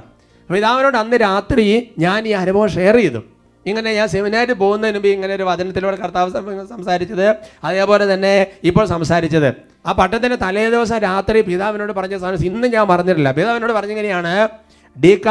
പിതാവിനോട് 0.49 0.97
അന്ന് 1.03 1.17
രാത്രി 1.27 1.65
ഞാൻ 2.05 2.19
ഈ 2.29 2.31
അനുഭവം 2.43 2.69
ഷെയർ 2.77 2.95
ചെയ്തു. 3.01 3.21
ഇങ്ങനെ 3.65 3.89
ഞാൻ 3.97 4.07
സെമിനാറിൽ 4.13 4.57
പോകുന്നതിന് 4.63 4.97
മുമ്പ് 4.97 5.09
ഇങ്ങനെ 5.15 5.33
ഒരു 5.37 5.45
വചനത്തിലൂടെ 5.49 5.97
കർത്താവ് 6.03 6.29
സംസാരിച്ചത് 6.73 7.27
അതേപോലെ 7.67 8.05
തന്നെ 8.13 8.33
ഇപ്പോൾ 8.69 8.85
സംസാരിച്ചത്. 8.93 9.49
ആ 9.87 9.91
പട്ടത്തിന്റെ 9.99 10.37
തലേ 10.45 10.63
ദിവസം 10.75 10.97
രാത്രി 11.09 11.39
പിതാവിനോട് 11.49 11.93
പറഞ്ഞ 11.99 12.15
സാധനം 12.23 12.45
ഇന്ന് 12.51 12.67
ഞാൻ 12.75 12.85
പറഞ്ഞിട്ടില്ല 12.91 13.31
പിതാവിനോട് 13.39 13.73
പറഞ്ഞെങ്ങനെയാണ് 13.77 14.33
ഡീക്ക 14.95 15.27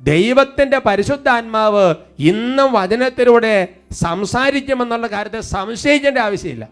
ദൈവത്തിന്റെ 0.00 0.78
പരിശുദ്ധാത്മാവ് 0.78 1.94
ഇന്നും 2.18 2.72
വചനത്തിലൂടെ 2.72 3.68
സംസാരിക്കുമെന്നുള്ള 3.92 5.06
കാര്യത്തെ 5.06 5.40
സംശയിക്കേണ്ട 5.40 6.18
ആവശ്യമില്ല. 6.18 6.68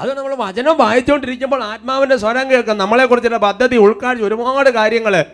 അത് 0.00 0.16
നമ്മൾ 0.16 0.34
വചനം 0.34 0.78
വായിച്ചുകൊണ്ടിരിക്കുമ്പോൾ 0.78 1.64
ആത്മാവിന്റെ 1.64 2.16
സ്വരം 2.16 2.50
കേൾക്കും. 2.50 2.78
നമ്മളെ 2.78 3.06
കുറിച്ചുള്ള 3.06 3.36
പദ്ധതി 3.36 3.76
ഉൾക്കാഴ്ച 3.76 4.22
ഒരുപാട് 4.22 4.70
കാര്യങ്ങൾ 4.70 5.24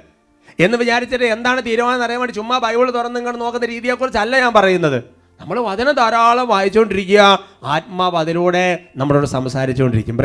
എന്ന് 0.60 0.78
വിചാരിച്ചിട്ട് 0.78 1.24
എന്താണ് 1.24 1.64
തീരുമാനം 1.64 2.02
അറിയാൻ 2.02 2.20
വേണ്ടി 2.20 2.34
ചുമ്മാ 2.34 2.58
ബൈബിൾ 2.58 2.90
തുറന്ന് 2.90 3.20
ഇങ്ങോട്ട് 3.20 3.40
നോക്കുന്ന 3.40 3.66
രീതിയെക്കുറിച്ചല്ല 3.66 4.38
ഞാൻ 4.38 4.52
പറയുന്നത്. 4.52 5.19
നമ്മൾ 5.40 5.58
വചനം 5.60 5.94
ധാരാളം 5.94 6.48
വായിച്ചുകൊണ്ടിരിക്കുക. 6.48 7.38
ആത്മാവ് 7.64 8.16
അതിലൂടെ 8.16 8.64
നമ്മളോട് 8.96 9.26
സംസാരിച്ചുകൊണ്ടിരിക്കും. 9.26 10.16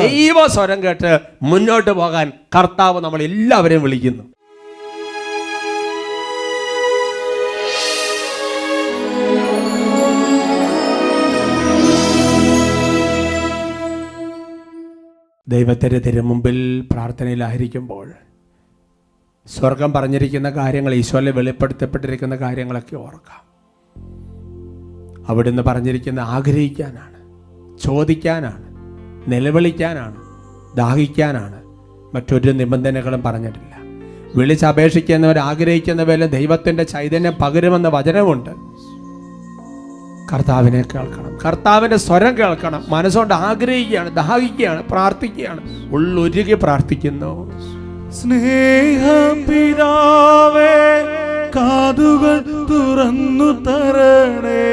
ദൈവ 0.00 0.46
സ്വരം 0.46 0.82
കേട്ട് 0.82 1.20
മുന്നോട്ട് 1.42 1.90
പോകാൻ 1.90 2.32
കർത്താവ് 2.58 3.00
നമ്മൾ 3.00 3.22
എല്ലാവരെയും 3.22 3.82
വിളിക്കുന്നു. 3.82 4.24
ദൈവത്തിന്റെ 15.48 15.98
തിരുമുമ്പിൽ 15.98 16.88
പ്രാർത്ഥനയിലായിരിക്കുമ്പോൾ 16.92 18.12
സ്വർഗം 19.58 19.92
പറഞ്ഞിരിക്കുന്ന 19.92 20.50
കാര്യങ്ങൾ 20.50 20.94
ഈശോലെ 20.94 21.32
വെളിപ്പെടുത്തപ്പെട്ടിരിക്കുന്ന 21.32 22.36
കാര്യങ്ങളൊക്കെ 22.36 22.96
ഓർക്കാം. 22.96 23.50
അവിടുന്ന് 25.28 25.62
പറഞ്ഞിരിക്കുന്ന 25.62 26.20
ആഗ്രഹിക്കാനാണ് 26.20 27.20
ചോദിക്കാനാണ് 27.80 28.62
നിലവിളിക്കാനാണ് 29.32 30.16
ദാഹിക്കാനാണ് 30.76 31.64
മറ്റൊരു 32.16 32.52
നിബന്ധനകളും 32.52 33.22
പറഞ്ഞിട്ടില്ല. 33.22 33.76
വിളിച്ചപേക്ഷിക്കുന്നവർ 34.34 35.38
ആഗ്രഹിക്കുന്നവരെ 35.38 36.26
ദൈവത്തിന്റെ 36.26 36.82
ചൈതന്യം 36.82 37.32
പകരുമെന്ന 37.42 37.88
വചനമുണ്ട്. 37.88 38.50
കർത്താവിനെ 40.34 40.82
കേൾക്കണം. 40.94 41.38
കർത്താവിന്റെ 41.46 41.96
സ്വരം 41.96 42.38
കേൾക്കണം. 42.38 42.84
മനസ്സുകൊണ്ട് 42.88 43.34
ആഗ്രഹിക്കുകയാണ് 43.34 44.16
ദാഹിക്കുകയാണ് 44.16 44.84
പ്രാർത്ഥിക്കുകയാണ്. 44.90 45.94
ഉള്ളൊരുകി 45.94 46.54
പ്രാർത്ഥിക്കുന്നു. 46.54 47.52
സ്നേഹപിതാവേ 48.12 50.72
കാതുകൾ 51.56 52.38
തുറന്നു 52.70 53.44
തരണേ. 53.44 54.66